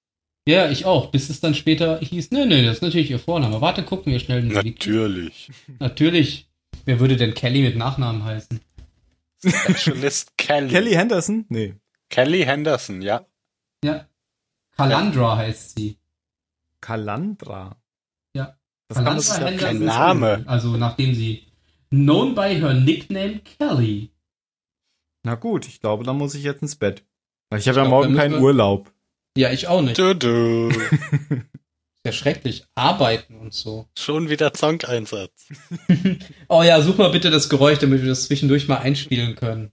[0.46, 1.10] Ja, ich auch.
[1.10, 3.60] Bis es dann später hieß, nee, nee, das ist natürlich ihr Vorname.
[3.60, 4.42] Warte, gucken wir schnell.
[4.42, 4.70] den Wiki.
[4.70, 5.50] Natürlich.
[5.78, 6.48] Natürlich.
[6.84, 8.60] Wer würde denn Kelly mit Nachnamen heißen?
[9.44, 10.68] Specialist Kelly.
[10.68, 11.46] Kelly Henderson?
[11.48, 11.74] Nee.
[12.10, 13.24] Kelly Henderson, ja.
[13.84, 14.06] Ja.
[14.76, 15.96] Kalandra heißt sie.
[16.82, 17.76] Kalandra.
[18.36, 18.58] Ja.
[18.88, 20.44] Das kann Kalandra kein ist Name.
[20.46, 21.46] Also nachdem sie
[21.88, 24.10] known by her nickname Kelly.
[25.24, 27.04] Na gut, ich glaube, da muss ich jetzt ins Bett.
[27.48, 28.92] Weil ich habe ja glaub, morgen dann keinen wir- Urlaub.
[29.38, 29.96] Ja, ich auch nicht.
[29.98, 30.70] Du, du.
[32.04, 32.64] Ja, schrecklich.
[32.74, 33.86] Arbeiten und so.
[33.96, 35.46] Schon wieder Song-Einsatz.
[36.48, 39.70] Oh ja, such mal bitte das Geräusch, damit wir das zwischendurch mal einspielen können.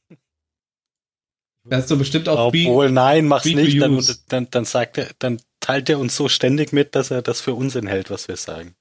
[1.68, 3.82] Das ist so bestimmt auch Free- Obwohl, nein, mach's free nicht.
[3.82, 7.42] Dann, dann, dann sagt er, dann teilt er uns so ständig mit, dass er das
[7.42, 8.76] für Unsinn hält, was wir sagen.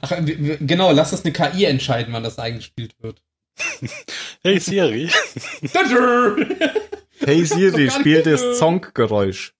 [0.00, 3.22] Ach, genau, lass das eine KI entscheiden, wann das eingespielt wird.
[4.42, 5.10] Hey Siri.
[7.22, 8.26] Hey Siri, Doch gar spiel nicht.
[8.26, 9.52] das Songgeräusch.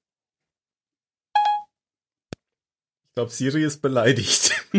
[3.08, 4.52] Ich glaube, Siri ist beleidigt.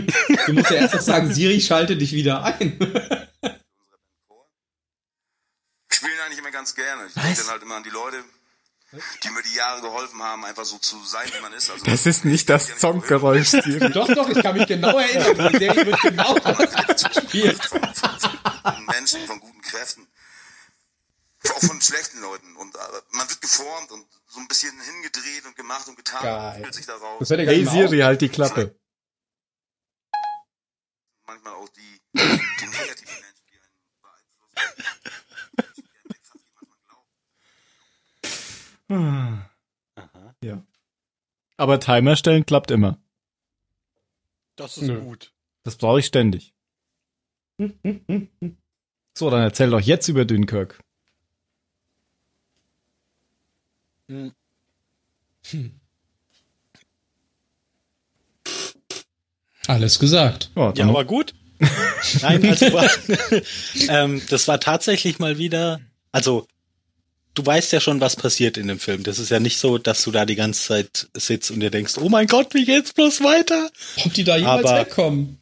[0.48, 2.72] Du musst ja erst noch sagen, Siri, schalte dich wieder ein.
[5.92, 7.06] spielen eigentlich immer ganz gerne.
[7.08, 8.24] Ich denke dann halt immer an die Leute,
[8.92, 11.70] die mir die Jahre geholfen haben, einfach so zu sein, wie man ist.
[11.70, 13.90] Also Das ist nicht das Songgeräusch, Siri.
[13.94, 15.54] doch, doch, ich kann mich genau erinnern.
[15.54, 17.64] Die Serie wird genau das gespielt.
[17.64, 20.08] von, von, von Menschen, von guten Kräften.
[21.56, 22.56] Auch von schlechten Leuten.
[22.58, 22.80] Und äh,
[23.12, 26.22] man wird geformt und so ein bisschen hingedreht und gemacht und getan.
[26.22, 26.64] Geil.
[26.66, 27.20] Und sich daraus.
[27.20, 28.76] Das hätte Hey Siri, halt die Klappe.
[31.26, 33.72] Manchmal auch die, die negativen Menschen, die einen
[34.02, 34.60] beeinflussen.
[34.64, 35.72] Die einem fast
[38.92, 39.50] jemand
[39.96, 40.36] glaubt.
[40.44, 40.64] Ja.
[41.58, 42.98] Aber Timer stellen klappt immer.
[44.56, 45.00] Das ist Nö.
[45.00, 45.34] gut.
[45.64, 46.54] Das brauche ich ständig.
[49.14, 50.80] So, dann erzähl doch jetzt über Dunkirk.
[59.68, 60.52] Alles gesagt.
[60.56, 61.34] Ja, Ja, aber gut.
[62.22, 62.66] Nein, also
[63.90, 65.80] ähm, das war tatsächlich mal wieder,
[66.12, 66.48] also
[67.34, 69.04] du weißt ja schon, was passiert in dem Film.
[69.04, 71.98] Das ist ja nicht so, dass du da die ganze Zeit sitzt und dir denkst,
[71.98, 73.70] oh mein Gott, wie geht's bloß weiter?
[74.06, 75.38] Ob die da jemals Aber- wegkommen?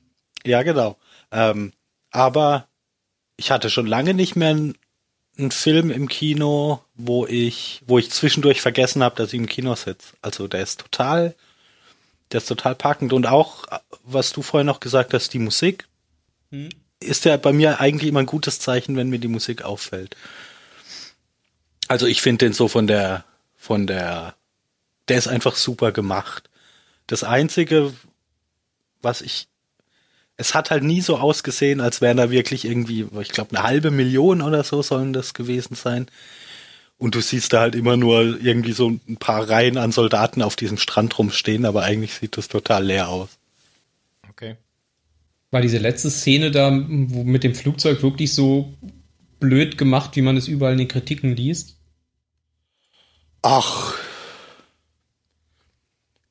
[0.45, 0.97] Ja, genau.
[1.31, 1.73] Ähm,
[2.11, 2.67] aber
[3.37, 4.77] ich hatte schon lange nicht mehr einen,
[5.37, 9.75] einen Film im Kino, wo ich, wo ich zwischendurch vergessen habe, dass ich im Kino
[9.75, 10.13] sitze.
[10.21, 11.35] Also der ist total,
[12.31, 13.65] der ist total packend und auch,
[14.03, 15.87] was du vorhin noch gesagt hast, die Musik.
[16.51, 16.69] Hm.
[16.99, 20.15] ist ja bei mir eigentlich immer ein gutes Zeichen, wenn mir die Musik auffällt.
[21.89, 23.25] Also ich finde den so von der,
[23.57, 24.35] von der,
[25.09, 26.49] der ist einfach super gemacht.
[27.07, 27.91] Das einzige,
[29.01, 29.47] was ich,
[30.37, 33.89] es hat halt nie so ausgesehen, als wären da wirklich irgendwie, ich glaube, eine halbe
[33.89, 36.05] Million oder so sollen das gewesen sein.
[36.99, 40.55] Und du siehst da halt immer nur irgendwie so ein paar Reihen an Soldaten auf
[40.55, 43.29] diesem Strand rumstehen, aber eigentlich sieht das total leer aus.
[44.29, 44.57] Okay.
[45.49, 48.75] War diese letzte Szene da mit dem Flugzeug wirklich so
[49.39, 51.78] blöd gemacht, wie man es überall in den Kritiken liest?
[53.41, 53.95] Ach.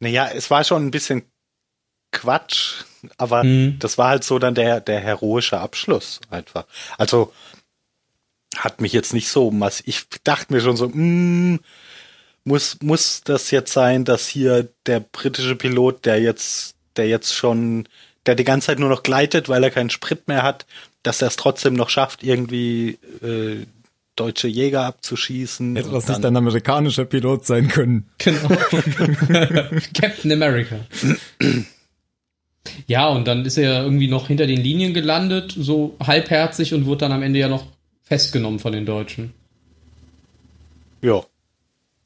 [0.01, 1.23] Naja, es war schon ein bisschen
[2.13, 2.85] Quatsch,
[3.17, 3.79] aber Mhm.
[3.79, 6.67] das war halt so dann der, der heroische Abschluss einfach.
[6.97, 7.33] Also
[8.57, 9.83] hat mich jetzt nicht so mass.
[9.87, 11.61] Ich dachte mir schon so, mm,
[12.45, 17.89] muss, muss das jetzt sein, dass hier der britische Pilot, der jetzt, der jetzt schon,
[18.27, 20.67] der die ganze Zeit nur noch gleitet, weil er keinen Sprit mehr hat,
[21.03, 23.67] dass er es trotzdem noch schafft, irgendwie äh,
[24.19, 25.77] deutsche Jäger abzuschießen.
[25.77, 28.09] Hätte das nicht ein amerikanischer Pilot sein können.
[28.19, 28.49] Genau.
[29.95, 30.77] Captain America.
[32.87, 37.01] Ja, und dann ist er irgendwie noch hinter den Linien gelandet, so halbherzig und wurde
[37.01, 37.67] dann am Ende ja noch
[38.03, 39.33] festgenommen von den Deutschen.
[41.03, 41.23] Ja.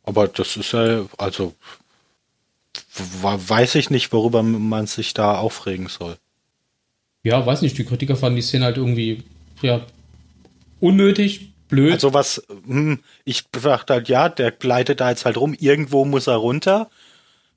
[0.05, 1.55] Aber das ist ja, also
[3.23, 6.17] weiß ich nicht, worüber man sich da aufregen soll.
[7.23, 9.23] Ja, weiß nicht, die Kritiker fanden die Szene halt irgendwie,
[9.61, 9.87] ja,
[10.81, 11.93] unnötig, blöd.
[11.95, 16.27] Also was, hm, ich dachte halt, ja, der gleitet da jetzt halt rum, irgendwo muss
[16.29, 16.89] er runter.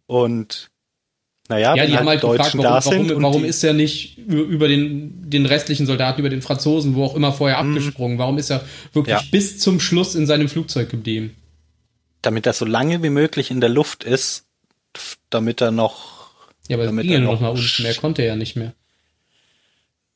[0.08, 0.72] Und
[1.48, 4.18] naja, ja, die haben halt gefragt, Deutschen warum, sind warum, warum die, ist er nicht
[4.18, 8.18] über den, den restlichen Soldaten, über den Franzosen, wo auch immer vorher abgesprungen?
[8.18, 9.22] Warum ist er wirklich Mhm.
[9.22, 9.28] Ja.
[9.32, 11.36] bis zum Schluss in seinem Flugzeug geblieben?
[12.22, 14.46] damit er so lange wie möglich in der Luft ist,
[15.30, 16.32] damit er noch,
[16.68, 18.56] Ja, aber Damit ging ja er noch noch nach unten, mehr konnte er ja nicht
[18.56, 18.74] mehr.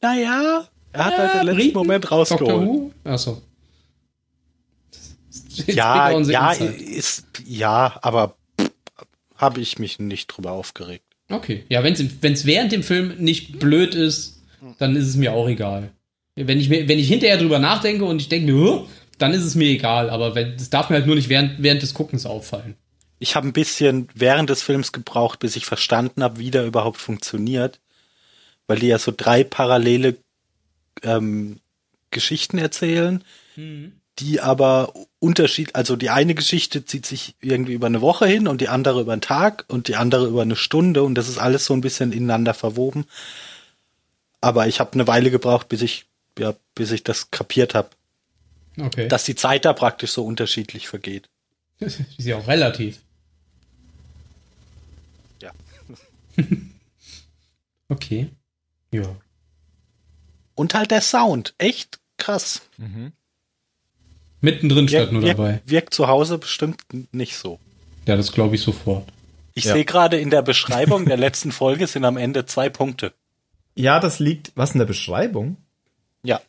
[0.02, 1.78] naja, er hat halt den letzten Briten?
[1.78, 2.91] Moment Doctor rausgeholt.
[3.04, 3.41] Achso.
[5.68, 8.36] Ja, ja, ist, ja, aber
[9.36, 11.05] habe ich mich nicht drüber aufgeregt.
[11.30, 11.64] Okay.
[11.70, 14.41] Ja, wenn es während dem Film nicht blöd ist,
[14.78, 15.91] dann ist es mir auch egal.
[16.36, 18.88] Wenn ich, mir, wenn ich hinterher drüber nachdenke und ich denke mir,
[19.18, 20.10] dann ist es mir egal.
[20.10, 22.76] Aber das darf mir halt nur nicht während, während des Guckens auffallen.
[23.20, 26.97] ich habe ein bisschen während des Films gebraucht, bis ich verstanden habe, wie der überhaupt
[26.97, 27.80] funktioniert,
[28.68, 30.16] weil die ja so drei parallele
[31.03, 31.60] ähm,
[32.12, 33.24] Geschichten erzählen,
[34.20, 38.61] die aber Unterschied, also die eine Geschichte zieht sich irgendwie über eine Woche hin und
[38.61, 41.65] die andere über einen Tag und die andere über eine Stunde und das ist alles
[41.65, 43.05] so ein bisschen ineinander verwoben.
[44.41, 46.05] Aber ich habe eine Weile gebraucht, bis ich
[46.38, 47.89] ja, bis ich das kapiert habe,
[48.80, 49.09] Okay.
[49.09, 51.28] dass die Zeit da praktisch so unterschiedlich vergeht.
[51.80, 52.99] ist ja auch relativ.
[55.41, 55.51] Ja.
[57.91, 58.30] Okay.
[58.91, 59.15] Ja.
[60.53, 62.61] Und halt der Sound, echt krass.
[64.42, 65.62] Mittendrin statt nur wirkt, dabei.
[65.66, 66.82] wirkt zu Hause bestimmt
[67.14, 67.60] nicht so.
[68.06, 69.08] Ja, das glaube ich sofort.
[69.54, 69.74] Ich Ja.
[69.74, 73.12] sehe gerade in der Beschreibung der letzten Folge sind am Ende zwei Punkte.
[73.76, 75.58] Ja, das liegt, was in der Beschreibung?
[76.24, 76.40] Ja.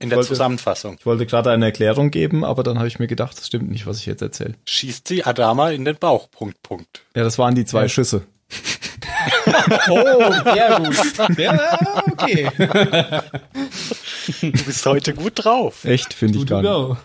[0.00, 0.96] In der wollte- Zusammenfassung.
[0.98, 3.86] Ich wollte gerade eine Erklärung geben, aber dann habe ich mir gedacht, das stimmt nicht,
[3.86, 4.54] was ich jetzt erzähle.
[4.64, 6.28] Schießt sie Adama in den Bauch.
[6.30, 7.02] Punkt, Punkt.
[7.14, 8.22] Ja, das waren die zwei Schüsse.
[9.88, 11.38] Oh, sehr gut.
[11.38, 11.78] Ja,
[12.12, 12.50] okay.
[14.40, 15.84] Du bist heute gut drauf.
[15.84, 16.70] Echt, finde ich gar nicht.
[16.70, 16.96] go.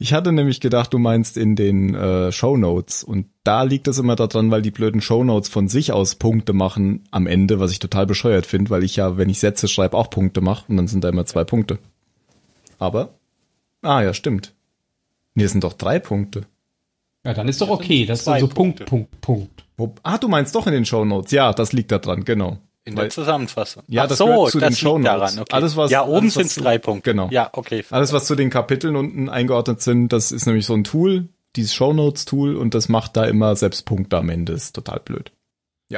[0.00, 3.02] Ich hatte nämlich gedacht, du meinst in den äh, Shownotes.
[3.02, 7.04] Und da liegt es immer daran, weil die blöden Shownotes von sich aus Punkte machen
[7.10, 10.08] am Ende, was ich total bescheuert finde, weil ich ja, wenn ich Sätze schreibe, auch
[10.08, 11.78] Punkte mache und dann sind da immer zwei Punkte.
[12.78, 13.14] Aber,
[13.82, 14.54] ah ja, stimmt.
[15.34, 16.42] Nee, sind doch drei Punkte.
[17.24, 18.06] Ja, dann ist doch okay.
[18.06, 18.84] Das ist so Punkt, Punkte.
[19.20, 19.20] Punkt,
[19.76, 20.00] Punkt.
[20.04, 21.32] Ah, du meinst doch in den Shownotes.
[21.32, 22.58] Ja, das liegt da dran, genau.
[22.88, 23.82] In Weil- der Zusammenfassung.
[23.86, 25.04] Ja, Ach das so, gehört zu das den Shownotes.
[25.04, 25.38] daran.
[25.40, 25.54] Okay.
[25.54, 27.10] Alles, was- ja, oben sind es zu- drei Punkte.
[27.10, 27.28] Genau.
[27.30, 27.84] Ja, okay.
[27.90, 31.74] Alles, was zu den Kapiteln unten eingeordnet sind, das ist nämlich so ein Tool, dieses
[31.74, 34.52] Shownotes-Tool, und das macht da immer selbst Punkte am Ende.
[34.54, 35.32] Ist total blöd.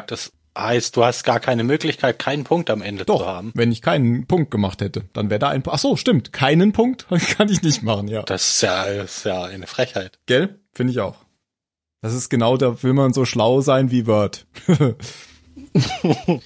[0.06, 3.52] Das heißt, du hast gar keine Möglichkeit, keinen Punkt am Ende zu Doch, haben.
[3.54, 6.32] wenn ich keinen Punkt gemacht hätte, dann wäre da ein Ach so, stimmt.
[6.32, 8.22] Keinen Punkt kann ich nicht machen, ja.
[8.24, 10.18] Das ist ja, ist ja eine Frechheit.
[10.26, 10.58] Gell?
[10.72, 11.16] Finde ich auch.
[12.02, 14.46] Das ist genau, da will man so schlau sein wie Word.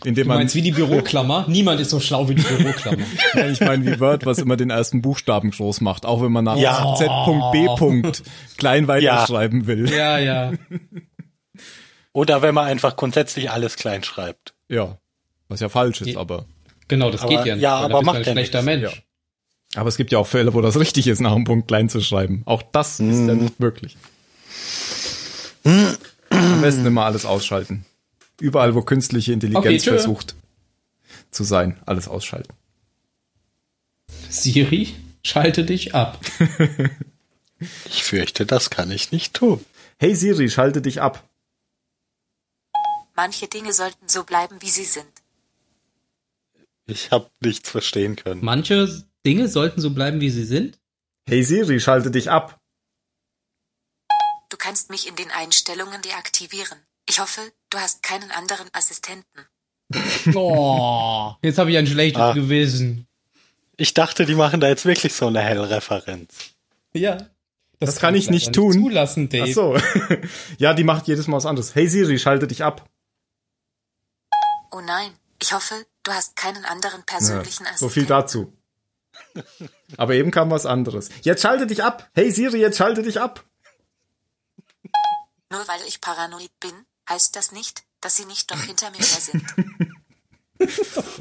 [0.05, 1.47] Indem Du man, meinst wie die Büroklammer?
[1.49, 2.99] Niemand ist so schlau wie die Büroklammer.
[3.35, 6.45] Ja, ich meine wie Word, was immer den ersten Buchstaben groß macht, auch wenn man
[6.45, 6.95] nach Ja.
[6.97, 8.03] Z.B.
[8.57, 9.91] klein weiterschreiben will.
[9.91, 10.53] ja, ja.
[12.13, 14.55] Oder wenn man einfach grundsätzlich alles klein schreibt.
[14.69, 14.99] Ja.
[15.49, 16.45] Was ja falsch ist, aber.
[16.89, 17.63] Genau, das Aber- geht ja nicht.
[17.63, 18.83] ja, weil aber du macht ein ja schlechter nichts.
[18.83, 19.03] Mensch.
[19.75, 22.01] Aber es gibt ja auch Fälle, wo das richtig ist, nach einem Punkt klein zu
[22.01, 22.43] schreiben.
[22.45, 23.97] Auch das ist ja nicht möglich.
[25.65, 27.85] Am besten immer alles ausschalten.
[28.41, 30.35] Überall, wo künstliche Intelligenz Okay, versucht,
[31.31, 31.81] zu sein.
[31.87, 32.53] Alles ausschalten.
[34.29, 36.19] Siri, schalte dich ab.
[37.87, 39.65] Ich fürchte, das kann ich nicht tun.
[39.99, 41.27] Hey Siri, schalte dich ab.
[43.15, 45.09] Manche Dinge sollten so bleiben, wie sie sind.
[46.87, 48.45] Ich habe nichts verstehen können.
[48.45, 50.79] Manche Dinge sollten so bleiben, wie sie sind.
[51.27, 52.61] Hey Siri, schalte dich ab.
[54.51, 56.79] Du kannst mich in den Einstellungen deaktivieren.
[57.09, 57.41] Ich hoffe,
[57.71, 59.47] du hast keinen anderen Assistenten.
[60.35, 62.33] Oh, jetzt habe ich ein schlechtes Ah.
[62.33, 63.07] Gewissen.
[63.77, 66.33] Ich dachte, die machen da jetzt wirklich so eine Hell-Referenz.
[66.95, 67.19] Ja.
[67.81, 68.73] Das kann ich nicht tun.
[68.73, 69.45] Zulassen, Dave.
[69.51, 69.77] Ach so.
[70.59, 71.75] ja, die macht jedes Mal was anderes.
[71.75, 72.89] Hey Siri, schalte dich ab.
[74.71, 75.11] Oh nein,
[75.43, 75.75] ich hoffe,
[76.05, 77.79] du hast keinen anderen persönlichen Ja, Assistenten.
[77.79, 78.53] so viel dazu.
[79.99, 81.11] Aber eben kam was anderes.
[81.23, 82.09] Jetzt schalte dich ab.
[82.15, 83.45] Hey Siri, jetzt schalte dich ab.
[85.51, 86.73] Nur weil ich paranoid bin,
[87.09, 89.45] heißt das nicht, dass sie nicht doch hinter mir her sind.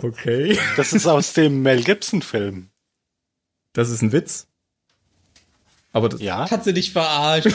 [0.01, 0.57] Okay.
[0.77, 2.69] Das ist aus dem Mel Gibson-Film.
[3.73, 4.47] Das ist ein Witz.
[5.91, 6.49] Aber das, Ja?
[6.49, 7.47] Hat sie dich verarscht.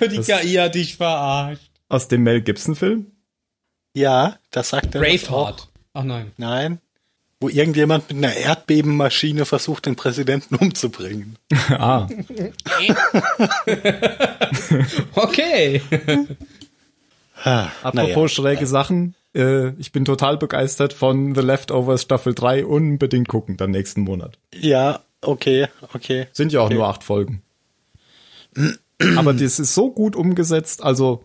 [0.00, 1.70] Die KI hat dich verarscht.
[1.88, 3.12] aus dem Mel Gibson Film?
[3.94, 5.00] Ja, das sagt er.
[5.00, 5.68] Braveheart.
[5.94, 6.32] Ach nein.
[6.36, 6.80] Nein.
[7.40, 11.36] Wo irgendjemand mit einer Erdbebenmaschine versucht, den Präsidenten umzubringen.
[11.70, 12.06] ah,
[15.14, 15.80] Okay.
[17.44, 18.28] Apropos naja.
[18.28, 19.14] schräge Sachen.
[19.34, 22.66] Äh, ich bin total begeistert von The Leftovers Staffel 3.
[22.66, 24.38] Unbedingt gucken, dann nächsten Monat.
[24.54, 26.26] Ja, okay, okay.
[26.32, 26.74] Sind ja auch Okay.
[26.74, 27.42] nur acht Folgen.
[29.16, 30.82] Aber das ist so gut umgesetzt.
[30.82, 31.24] Also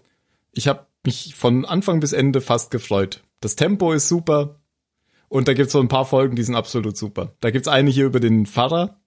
[0.51, 3.21] ich habe mich von Anfang bis Ende fast gefreut.
[3.41, 4.55] Das Tempo ist super.
[5.33, 7.33] Und da gibt's so ein paar Folgen, die sind absolut super.
[7.39, 9.01] Da gibt's eine hier über den Pfarrer.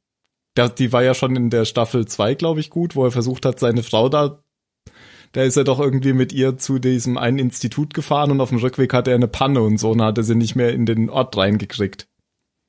[0.57, 3.47] Der, die war ja schon in der Staffel 2, glaube ich, gut, wo er versucht
[3.47, 4.43] hat, seine Frau da,
[5.31, 8.59] da ist er doch irgendwie mit ihr zu diesem einen Institut gefahren und auf dem
[8.59, 11.11] Rückweg hatte er eine Panne und so und hat er sie nicht mehr in den
[11.11, 12.09] Ort reingekriegt.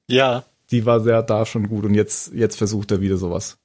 [0.08, 0.44] Ja.
[0.70, 3.58] Die war sehr da schon gut und jetzt, jetzt versucht er wieder sowas.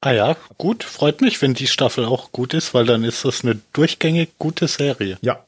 [0.00, 0.84] Ah ja, gut.
[0.84, 4.68] Freut mich, wenn die Staffel auch gut ist, weil dann ist das eine durchgängig gute
[4.68, 5.18] Serie.
[5.22, 5.44] Ja.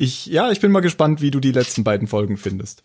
[0.00, 2.84] Ich, ja, ich bin mal gespannt, wie du die letzten beiden Folgen findest.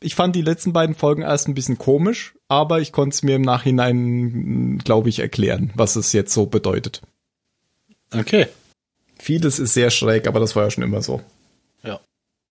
[0.00, 3.36] Ich fand die letzten beiden Folgen erst ein bisschen komisch, aber ich konnte es mir
[3.36, 7.00] im Nachhinein, glaube ich, erklären, was es jetzt so bedeutet.
[8.12, 8.48] Okay.
[9.18, 11.22] Vieles ist sehr schräg, aber das war ja schon immer so.
[11.82, 11.98] Ja.